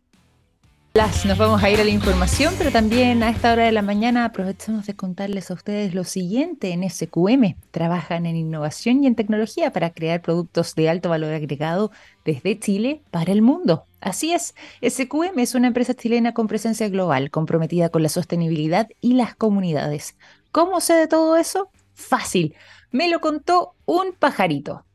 Nos 0.97 1.37
vamos 1.37 1.63
a 1.63 1.69
ir 1.69 1.79
a 1.79 1.85
la 1.85 1.91
información, 1.91 2.55
pero 2.57 2.73
también 2.73 3.23
a 3.23 3.29
esta 3.29 3.53
hora 3.53 3.65
de 3.65 3.73
la 3.73 3.83
mañana 3.83 4.25
aprovechamos 4.25 4.87
de 4.87 4.97
contarles 4.97 5.51
a 5.51 5.55
ustedes 5.55 5.95
lo 5.95 6.05
siguiente. 6.05 6.71
En 6.73 6.89
SQM 6.89 7.55
trabajan 7.71 8.25
en 8.25 8.35
innovación 8.35 9.05
y 9.05 9.07
en 9.07 9.15
tecnología 9.15 9.71
para 9.73 9.91
crear 9.91 10.23
productos 10.23 10.75
de 10.75 10.89
alto 10.89 11.11
valor 11.11 11.35
agregado 11.35 11.91
desde 12.25 12.59
Chile 12.59 13.03
para 13.11 13.31
el 13.33 13.43
mundo. 13.43 13.85
Así 14.01 14.33
es, 14.33 14.55
SQM 14.81 15.39
es 15.39 15.55
una 15.55 15.67
empresa 15.67 15.93
chilena 15.93 16.33
con 16.33 16.47
presencia 16.47 16.89
global, 16.89 17.31
comprometida 17.31 17.91
con 17.91 18.03
la 18.03 18.09
sostenibilidad 18.09 18.89
y 19.03 19.13
las 19.13 19.35
comunidades. 19.35 20.17
¿Cómo 20.51 20.81
sé 20.81 20.95
de 20.95 21.09
todo 21.09 21.37
eso? 21.37 21.69
Fácil. 21.93 22.55
Me 22.91 23.11
lo 23.11 23.21
contó 23.21 23.75
un 23.85 24.15
pajarito. 24.19 24.87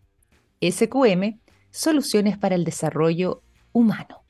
SQM, 0.62 1.38
soluciones 1.70 2.40
para 2.40 2.56
el 2.56 2.64
desarrollo 2.64 3.44
humano. 3.72 4.21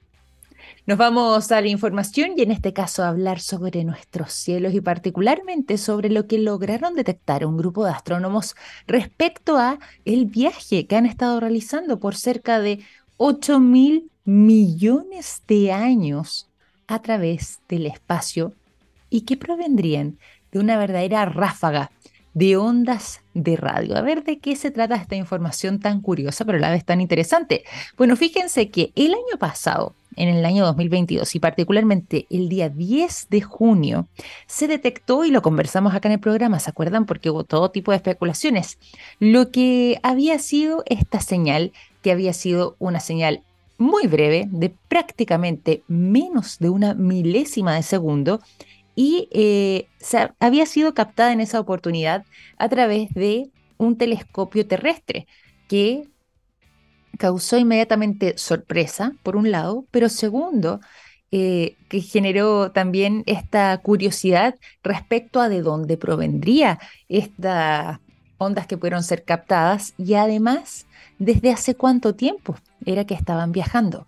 Nos 0.91 0.97
vamos 0.97 1.49
a 1.53 1.61
la 1.61 1.69
información 1.69 2.31
y 2.35 2.41
en 2.41 2.51
este 2.51 2.73
caso 2.73 3.01
a 3.01 3.07
hablar 3.07 3.39
sobre 3.39 3.85
nuestros 3.85 4.33
cielos 4.33 4.73
y 4.73 4.81
particularmente 4.81 5.77
sobre 5.77 6.09
lo 6.09 6.27
que 6.27 6.37
lograron 6.37 6.95
detectar 6.95 7.45
un 7.45 7.55
grupo 7.55 7.85
de 7.85 7.91
astrónomos 7.91 8.57
respecto 8.87 9.57
a 9.57 9.79
el 10.03 10.25
viaje 10.25 10.87
que 10.87 10.97
han 10.97 11.05
estado 11.05 11.39
realizando 11.39 11.97
por 12.01 12.17
cerca 12.17 12.59
de 12.59 12.83
8 13.15 13.61
mil 13.61 14.11
millones 14.25 15.43
de 15.47 15.71
años 15.71 16.49
a 16.87 17.01
través 17.01 17.61
del 17.69 17.85
espacio 17.85 18.51
y 19.09 19.21
que 19.21 19.37
provendrían 19.37 20.17
de 20.51 20.59
una 20.59 20.77
verdadera 20.77 21.23
ráfaga 21.23 21.89
de 22.33 22.57
ondas 22.57 23.21
de 23.33 23.55
radio. 23.55 23.97
A 23.97 24.01
ver 24.01 24.23
de 24.23 24.39
qué 24.39 24.55
se 24.55 24.71
trata 24.71 24.95
esta 24.95 25.15
información 25.15 25.79
tan 25.79 26.01
curiosa, 26.01 26.45
pero 26.45 26.57
a 26.57 26.61
la 26.61 26.71
vez 26.71 26.85
tan 26.85 27.01
interesante. 27.01 27.63
Bueno, 27.97 28.15
fíjense 28.15 28.69
que 28.69 28.91
el 28.95 29.13
año 29.13 29.37
pasado, 29.39 29.95
en 30.15 30.29
el 30.29 30.45
año 30.45 30.65
2022 30.65 31.35
y 31.35 31.39
particularmente 31.39 32.27
el 32.29 32.49
día 32.49 32.69
10 32.69 33.27
de 33.29 33.41
junio, 33.41 34.07
se 34.47 34.67
detectó, 34.67 35.25
y 35.25 35.31
lo 35.31 35.41
conversamos 35.41 35.93
acá 35.93 36.09
en 36.09 36.13
el 36.13 36.19
programa, 36.19 36.59
¿se 36.59 36.69
acuerdan? 36.69 37.05
Porque 37.05 37.29
hubo 37.29 37.43
todo 37.43 37.71
tipo 37.71 37.91
de 37.91 37.97
especulaciones, 37.97 38.77
lo 39.19 39.51
que 39.51 39.99
había 40.03 40.39
sido 40.39 40.83
esta 40.85 41.21
señal, 41.21 41.71
que 42.01 42.11
había 42.11 42.33
sido 42.33 42.75
una 42.79 42.99
señal 42.99 43.43
muy 43.77 44.05
breve, 44.05 44.47
de 44.51 44.71
prácticamente 44.87 45.81
menos 45.87 46.59
de 46.59 46.69
una 46.69 46.93
milésima 46.93 47.73
de 47.75 47.81
segundo, 47.81 48.39
y 49.01 49.27
eh, 49.31 49.87
había 50.39 50.67
sido 50.67 50.93
captada 50.93 51.33
en 51.33 51.41
esa 51.41 51.59
oportunidad 51.59 52.23
a 52.59 52.69
través 52.69 53.11
de 53.15 53.49
un 53.79 53.97
telescopio 53.97 54.67
terrestre 54.67 55.25
que 55.67 56.07
causó 57.17 57.57
inmediatamente 57.57 58.37
sorpresa, 58.37 59.13
por 59.23 59.35
un 59.35 59.49
lado, 59.49 59.85
pero 59.89 60.07
segundo, 60.07 60.81
eh, 61.31 61.77
que 61.89 62.01
generó 62.01 62.71
también 62.73 63.23
esta 63.25 63.75
curiosidad 63.79 64.53
respecto 64.83 65.41
a 65.41 65.49
de 65.49 65.63
dónde 65.63 65.97
provendría 65.97 66.77
estas 67.09 67.97
ondas 68.37 68.67
que 68.67 68.77
pudieron 68.77 69.01
ser 69.01 69.23
captadas 69.23 69.95
y 69.97 70.13
además 70.13 70.85
desde 71.17 71.51
hace 71.51 71.73
cuánto 71.73 72.13
tiempo 72.13 72.55
era 72.85 73.05
que 73.05 73.15
estaban 73.15 73.51
viajando. 73.51 74.05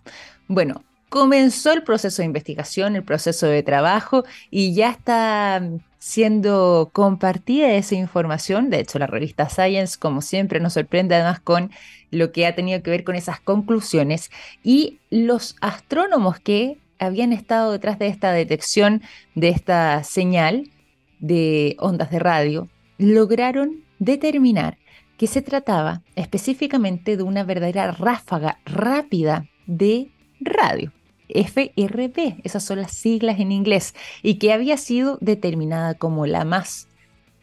Bueno, 0.48 0.84
comenzó 1.14 1.72
el 1.74 1.84
proceso 1.84 2.24
de 2.24 2.26
investigación, 2.26 2.96
el 2.96 3.04
proceso 3.04 3.46
de 3.46 3.62
trabajo 3.62 4.24
y 4.50 4.74
ya 4.74 4.90
está 4.90 5.62
siendo 6.00 6.90
compartida 6.92 7.72
esa 7.74 7.94
información. 7.94 8.72
De 8.72 8.80
hecho, 8.80 8.98
la 8.98 9.06
revista 9.06 9.48
Science, 9.48 10.00
como 10.00 10.24
siempre, 10.24 10.60
nos 10.60 10.74
sorprende 10.74 11.14
además 11.14 11.40
con 11.40 11.70
lo 12.10 12.32
que 12.32 12.48
ha 12.48 12.56
tenido 12.56 12.82
que 12.82 12.90
ver 12.90 13.04
con 13.04 13.16
esas 13.16 13.40
conclusiones 13.40 14.32
y 14.64 14.98
los 15.12 15.56
astrónomos 15.62 16.40
que 16.40 16.80
habían 16.98 17.32
estado 17.32 17.74
detrás 17.74 18.00
de 18.00 18.08
esta 18.08 18.32
detección 18.32 19.04
de 19.36 19.50
esta 19.50 20.04
señal 20.04 20.72
de 21.20 21.76
ondas 21.78 22.10
de 22.10 22.18
radio 22.18 22.70
lograron 22.98 23.84
determinar 24.00 24.80
que 25.18 25.28
se 25.28 25.44
trataba 25.44 26.02
específicamente 26.16 27.18
de 27.18 27.22
una 27.22 27.44
verdadera 27.44 27.92
ráfaga 27.92 28.58
rápida 28.66 29.46
de 29.68 30.10
radio. 30.40 30.92
FRB, 31.30 32.42
esas 32.44 32.64
son 32.64 32.82
las 32.82 32.92
siglas 32.92 33.40
en 33.40 33.52
inglés, 33.52 33.94
y 34.22 34.36
que 34.36 34.54
había 34.54 34.78
sido 34.78 35.18
determinada 35.22 35.96
como 35.96 36.26
la 36.26 36.46
más 36.46 36.88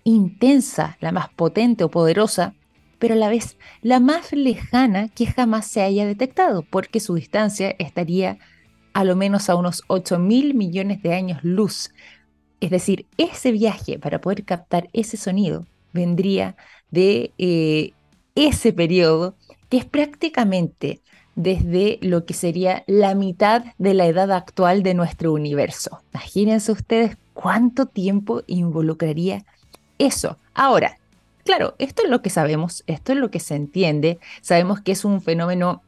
intensa, 0.05 0.97
la 1.01 1.13
más 1.13 1.29
potente 1.31 1.85
o 1.85 1.91
poderosa, 1.91 2.55
pero 2.99 3.15
a 3.15 3.17
la 3.17 3.29
vez 3.29 3.57
la 3.83 4.01
más 4.01 4.33
lejana 4.33 5.09
que 5.09 5.27
jamás 5.27 5.67
se 5.67 5.83
haya 5.83 6.07
detectado, 6.07 6.63
porque 6.63 7.01
su 7.01 7.15
distancia 7.15 7.75
estaría 7.79 8.39
a 8.93 9.05
lo 9.05 9.17
menos 9.17 9.49
a 9.49 9.55
unos 9.55 9.85
8 9.87 10.19
mil 10.19 10.55
millones 10.55 11.03
de 11.03 11.15
años 11.15 11.39
luz. 11.43 11.93
Es 12.61 12.71
decir, 12.71 13.07
ese 13.17 13.53
viaje 13.53 13.99
para 13.99 14.21
poder 14.21 14.45
captar 14.45 14.89
ese 14.93 15.17
sonido 15.17 15.67
vendría 15.93 16.57
de 16.91 17.33
eh, 17.39 17.93
ese 18.35 18.73
periodo 18.73 19.37
que 19.69 19.79
es 19.79 19.85
prácticamente 19.85 21.01
desde 21.43 21.99
lo 22.03 22.25
que 22.27 22.35
sería 22.35 22.85
la 22.87 23.15
mitad 23.15 23.65
de 23.79 23.95
la 23.95 24.07
edad 24.07 24.31
actual 24.33 24.83
de 24.83 24.95
nuestro 24.95 25.33
universo. 25.33 26.03
Imagínense 26.13 26.73
ustedes 26.73 27.17
cuánto 27.33 27.87
tiempo 27.87 28.43
involucraría 28.47 29.45
eso. 29.99 30.37
Ahora, 30.55 30.99
claro, 31.45 31.75
esto 31.79 32.03
es 32.03 32.11
lo 32.11 32.23
que 32.23 32.31
sabemos, 32.31 32.85
esto 32.87 33.13
es 33.13 33.19
lo 33.19 33.31
que 33.31 33.41
se 33.41 33.55
entiende, 33.55 34.19
sabemos 34.43 34.81
que 34.81 34.93
es 34.93 35.05
un 35.05 35.23
fenómeno 35.23 35.83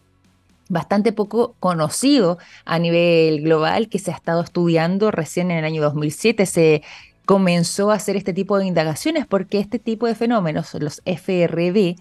bastante 0.68 1.12
poco 1.12 1.54
conocido 1.60 2.38
a 2.64 2.78
nivel 2.78 3.42
global 3.42 3.88
que 3.88 3.98
se 3.98 4.10
ha 4.10 4.14
estado 4.14 4.42
estudiando 4.42 5.10
recién 5.10 5.50
en 5.50 5.58
el 5.58 5.64
año 5.66 5.82
2007 5.82 6.46
se 6.46 6.82
comenzó 7.26 7.90
a 7.90 7.96
hacer 7.96 8.16
este 8.16 8.32
tipo 8.32 8.58
de 8.58 8.66
indagaciones 8.66 9.26
porque 9.26 9.58
este 9.58 9.78
tipo 9.78 10.06
de 10.06 10.14
fenómenos, 10.14 10.74
los 10.74 11.02
FRB, 11.04 11.96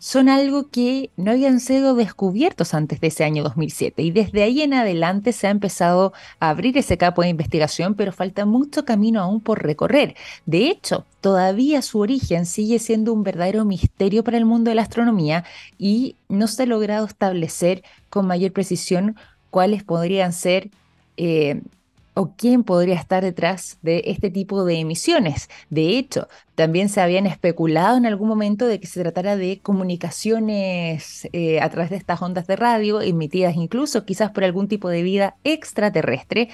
son 0.00 0.30
algo 0.30 0.70
que 0.70 1.10
no 1.18 1.30
habían 1.30 1.60
sido 1.60 1.94
descubiertos 1.94 2.72
antes 2.72 3.00
de 3.00 3.08
ese 3.08 3.22
año 3.22 3.42
2007 3.42 4.02
y 4.02 4.10
desde 4.10 4.42
ahí 4.42 4.62
en 4.62 4.72
adelante 4.72 5.32
se 5.32 5.46
ha 5.46 5.50
empezado 5.50 6.14
a 6.40 6.48
abrir 6.48 6.78
ese 6.78 6.96
campo 6.96 7.20
de 7.20 7.28
investigación, 7.28 7.94
pero 7.94 8.10
falta 8.10 8.46
mucho 8.46 8.86
camino 8.86 9.20
aún 9.20 9.42
por 9.42 9.62
recorrer. 9.62 10.16
De 10.46 10.70
hecho, 10.70 11.04
todavía 11.20 11.82
su 11.82 11.98
origen 11.98 12.46
sigue 12.46 12.78
siendo 12.78 13.12
un 13.12 13.24
verdadero 13.24 13.66
misterio 13.66 14.24
para 14.24 14.38
el 14.38 14.46
mundo 14.46 14.70
de 14.70 14.76
la 14.76 14.82
astronomía 14.82 15.44
y 15.76 16.16
no 16.30 16.48
se 16.48 16.62
ha 16.62 16.66
logrado 16.66 17.04
establecer 17.04 17.82
con 18.08 18.26
mayor 18.26 18.52
precisión 18.52 19.16
cuáles 19.50 19.84
podrían 19.84 20.32
ser 20.32 20.70
eh, 21.18 21.60
o 22.14 22.34
quién 22.36 22.64
podría 22.64 22.96
estar 22.96 23.22
detrás 23.22 23.78
de 23.82 24.02
este 24.06 24.30
tipo 24.30 24.64
de 24.64 24.80
emisiones. 24.80 25.48
De 25.70 25.98
hecho, 25.98 26.28
también 26.54 26.88
se 26.88 27.00
habían 27.00 27.26
especulado 27.26 27.96
en 27.96 28.06
algún 28.06 28.28
momento 28.28 28.66
de 28.66 28.80
que 28.80 28.86
se 28.86 29.00
tratara 29.00 29.36
de 29.36 29.60
comunicaciones 29.62 31.28
eh, 31.32 31.60
a 31.60 31.70
través 31.70 31.90
de 31.90 31.96
estas 31.96 32.20
ondas 32.20 32.46
de 32.46 32.56
radio, 32.56 33.00
emitidas 33.00 33.56
incluso 33.56 34.04
quizás 34.04 34.30
por 34.30 34.44
algún 34.44 34.68
tipo 34.68 34.88
de 34.88 35.02
vida 35.02 35.36
extraterrestre, 35.44 36.48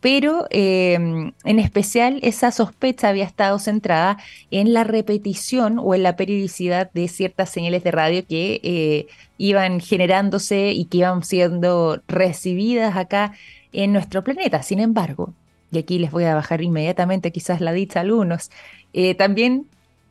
pero 0.00 0.46
em, 0.50 1.32
en 1.44 1.58
especial 1.58 2.18
esa 2.22 2.50
sospecha 2.52 3.08
había 3.08 3.24
estado 3.24 3.58
centrada 3.58 4.18
en 4.50 4.72
la 4.72 4.84
repetición 4.84 5.78
o 5.78 5.94
en 5.94 6.02
la 6.02 6.16
periodicidad 6.16 6.90
de 6.92 7.08
ciertas 7.08 7.50
señales 7.50 7.84
de 7.84 7.90
radio 7.90 8.26
que 8.26 8.60
eh, 8.62 9.06
iban 9.36 9.80
generándose 9.80 10.72
y 10.72 10.86
que 10.86 10.98
iban 10.98 11.22
siendo 11.22 12.02
recibidas 12.08 12.96
acá 12.96 13.32
en 13.72 13.92
nuestro 13.92 14.24
planeta. 14.24 14.62
Sin 14.62 14.80
embargo, 14.80 15.34
y 15.70 15.78
aquí 15.78 15.98
les 15.98 16.10
voy 16.10 16.24
a 16.24 16.34
bajar 16.34 16.62
inmediatamente 16.62 17.32
quizás 17.32 17.60
la 17.60 17.72
dicha 17.72 18.00
a 18.00 18.02
algunos, 18.02 18.50
eh, 18.92 19.14
también 19.14 19.68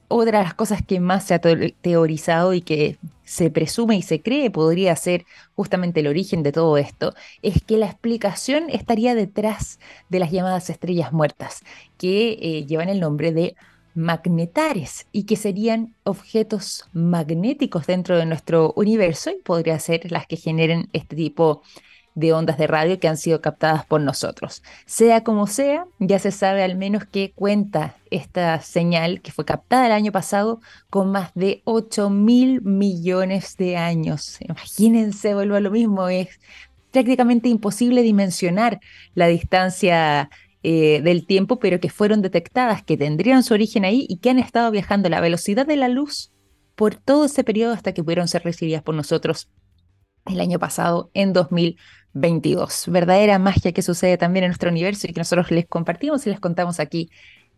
otra 0.10 0.40
de 0.40 0.44
las 0.46 0.54
cosas 0.56 0.82
que 0.86 1.00
más 1.00 1.26
se 1.26 1.36
ha 1.36 1.40
teorizado 1.40 2.54
y 2.54 2.62
que 2.62 2.98
se 3.24 3.52
presume 3.52 3.96
y 3.96 4.02
se 4.02 4.22
cree 4.22 4.50
podría 4.50 4.96
ser 4.96 5.26
justamente 5.56 6.00
el 6.00 6.08
origen 6.08 6.42
de 6.42 6.52
todo 6.52 6.78
esto, 6.78 7.14
es 7.44 7.62
que 7.64 7.78
la 7.78 7.86
explicación 7.86 8.70
estaría 8.70 9.14
detrás 9.14 9.80
de 10.10 10.20
las 10.20 10.32
llamadas 10.32 10.70
estrellas 10.72 11.14
muertas, 11.14 11.62
que 11.98 12.40
eh, 12.42 12.66
llevan 12.66 12.90
el 12.90 13.00
nombre 13.00 13.32
de 13.32 13.56
magnetares 13.94 15.08
y 15.12 15.24
que 15.24 15.36
serían 15.36 15.94
objetos 16.04 16.86
magnéticos 16.94 17.86
dentro 17.86 18.18
de 18.18 18.26
nuestro 18.26 18.74
universo 18.76 19.30
y 19.30 19.42
podría 19.44 19.78
ser 19.80 20.12
las 20.12 20.26
que 20.26 20.38
generen 20.38 20.90
este 20.94 21.16
tipo 21.16 21.62
de 21.62 21.99
de 22.20 22.34
ondas 22.34 22.58
de 22.58 22.68
radio 22.68 23.00
que 23.00 23.08
han 23.08 23.18
sido 23.18 23.42
captadas 23.42 23.86
por 23.86 24.02
nosotros. 24.02 24.62
Sea 24.86 25.24
como 25.24 25.48
sea, 25.48 25.86
ya 26.00 26.20
se 26.20 26.32
sabe 26.32 26.64
al 26.64 26.76
menos 26.76 27.06
que 27.06 27.32
cuenta 27.34 27.96
esta 28.12 28.60
señal 28.62 29.22
que 29.22 29.32
fue 29.32 29.46
captada 29.46 29.86
el 29.86 29.92
año 29.94 30.12
pasado 30.12 30.60
con 30.90 31.12
más 31.12 31.32
de 31.34 31.62
8 31.64 32.10
mil 32.10 32.62
millones 32.62 33.56
de 33.58 33.78
años. 33.78 34.38
Imagínense, 34.42 35.34
vuelvo 35.34 35.56
a 35.56 35.62
lo 35.62 35.72
mismo, 35.72 36.10
es 36.10 36.40
prácticamente 36.92 37.50
imposible 37.50 38.02
dimensionar 38.02 38.80
la 39.16 39.28
distancia 39.28 40.30
eh, 40.62 41.02
del 41.02 41.26
tiempo, 41.26 41.60
pero 41.60 41.80
que 41.80 41.90
fueron 41.90 42.22
detectadas, 42.22 42.84
que 42.84 42.98
tendrían 42.98 43.44
su 43.44 43.54
origen 43.54 43.86
ahí 43.86 44.06
y 44.10 44.18
que 44.18 44.30
han 44.30 44.40
estado 44.40 44.72
viajando 44.72 45.08
a 45.08 45.12
la 45.12 45.22
velocidad 45.22 45.66
de 45.66 45.78
la 45.78 45.88
luz 45.88 46.32
por 46.76 46.96
todo 46.96 47.26
ese 47.26 47.46
periodo 47.46 47.74
hasta 47.74 47.94
que 47.94 48.04
pudieron 48.04 48.28
ser 48.28 48.44
recibidas 48.44 48.84
por 48.84 48.96
nosotros 48.96 49.50
el 50.26 50.40
año 50.42 50.60
pasado, 50.60 51.10
en 51.14 51.34
2022. 52.20 52.86
Verdadera 52.88 53.40
magia 53.40 53.72
que 53.72 53.82
sucede 53.82 54.18
también 54.18 54.44
en 54.44 54.50
nuestro 54.50 54.70
universo 54.70 55.08
y 55.08 55.14
que 55.14 55.20
nosotros 55.20 55.52
les 55.52 55.66
compartimos 55.66 56.26
y 56.28 56.30
les 56.30 56.40
contamos 56.40 56.80
aquí 56.80 57.10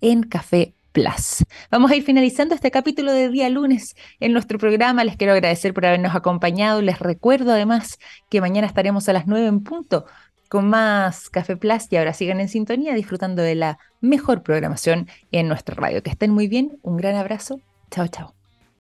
en 0.02 0.24
Café 0.24 0.74
Plus. 0.92 1.46
Vamos 1.70 1.92
a 1.92 1.96
ir 1.96 2.04
finalizando 2.04 2.54
este 2.54 2.72
capítulo 2.72 3.12
de 3.12 3.30
día 3.30 3.50
lunes 3.50 3.96
en 4.20 4.34
nuestro 4.34 4.58
programa. 4.58 5.04
Les 5.04 5.16
quiero 5.16 5.34
agradecer 5.34 5.74
por 5.74 5.86
habernos 5.86 6.16
acompañado. 6.16 6.82
Les 6.82 7.00
recuerdo 7.00 7.52
además 7.52 7.98
que 8.30 8.42
mañana 8.42 8.68
estaremos 8.68 9.08
a 9.10 9.14
las 9.14 9.28
9 9.28 9.48
en 9.48 9.64
punto 9.64 10.06
con 10.50 10.68
más 10.68 11.30
Café 11.30 11.56
Plus 11.56 11.88
y 11.90 11.96
ahora 11.96 12.14
sigan 12.14 12.42
en 12.42 12.50
sintonía 12.50 12.94
disfrutando 12.94 13.42
de 13.42 13.56
la 13.56 13.80
mejor 14.02 14.44
programación 14.44 15.08
en 15.32 15.48
nuestra 15.48 15.76
radio. 15.76 16.04
Que 16.04 16.10
estén 16.10 16.32
muy 16.32 16.48
bien. 16.50 16.78
Un 16.82 16.98
gran 16.98 17.16
abrazo. 17.16 17.62
Chao, 17.90 18.08
chao. 18.10 18.41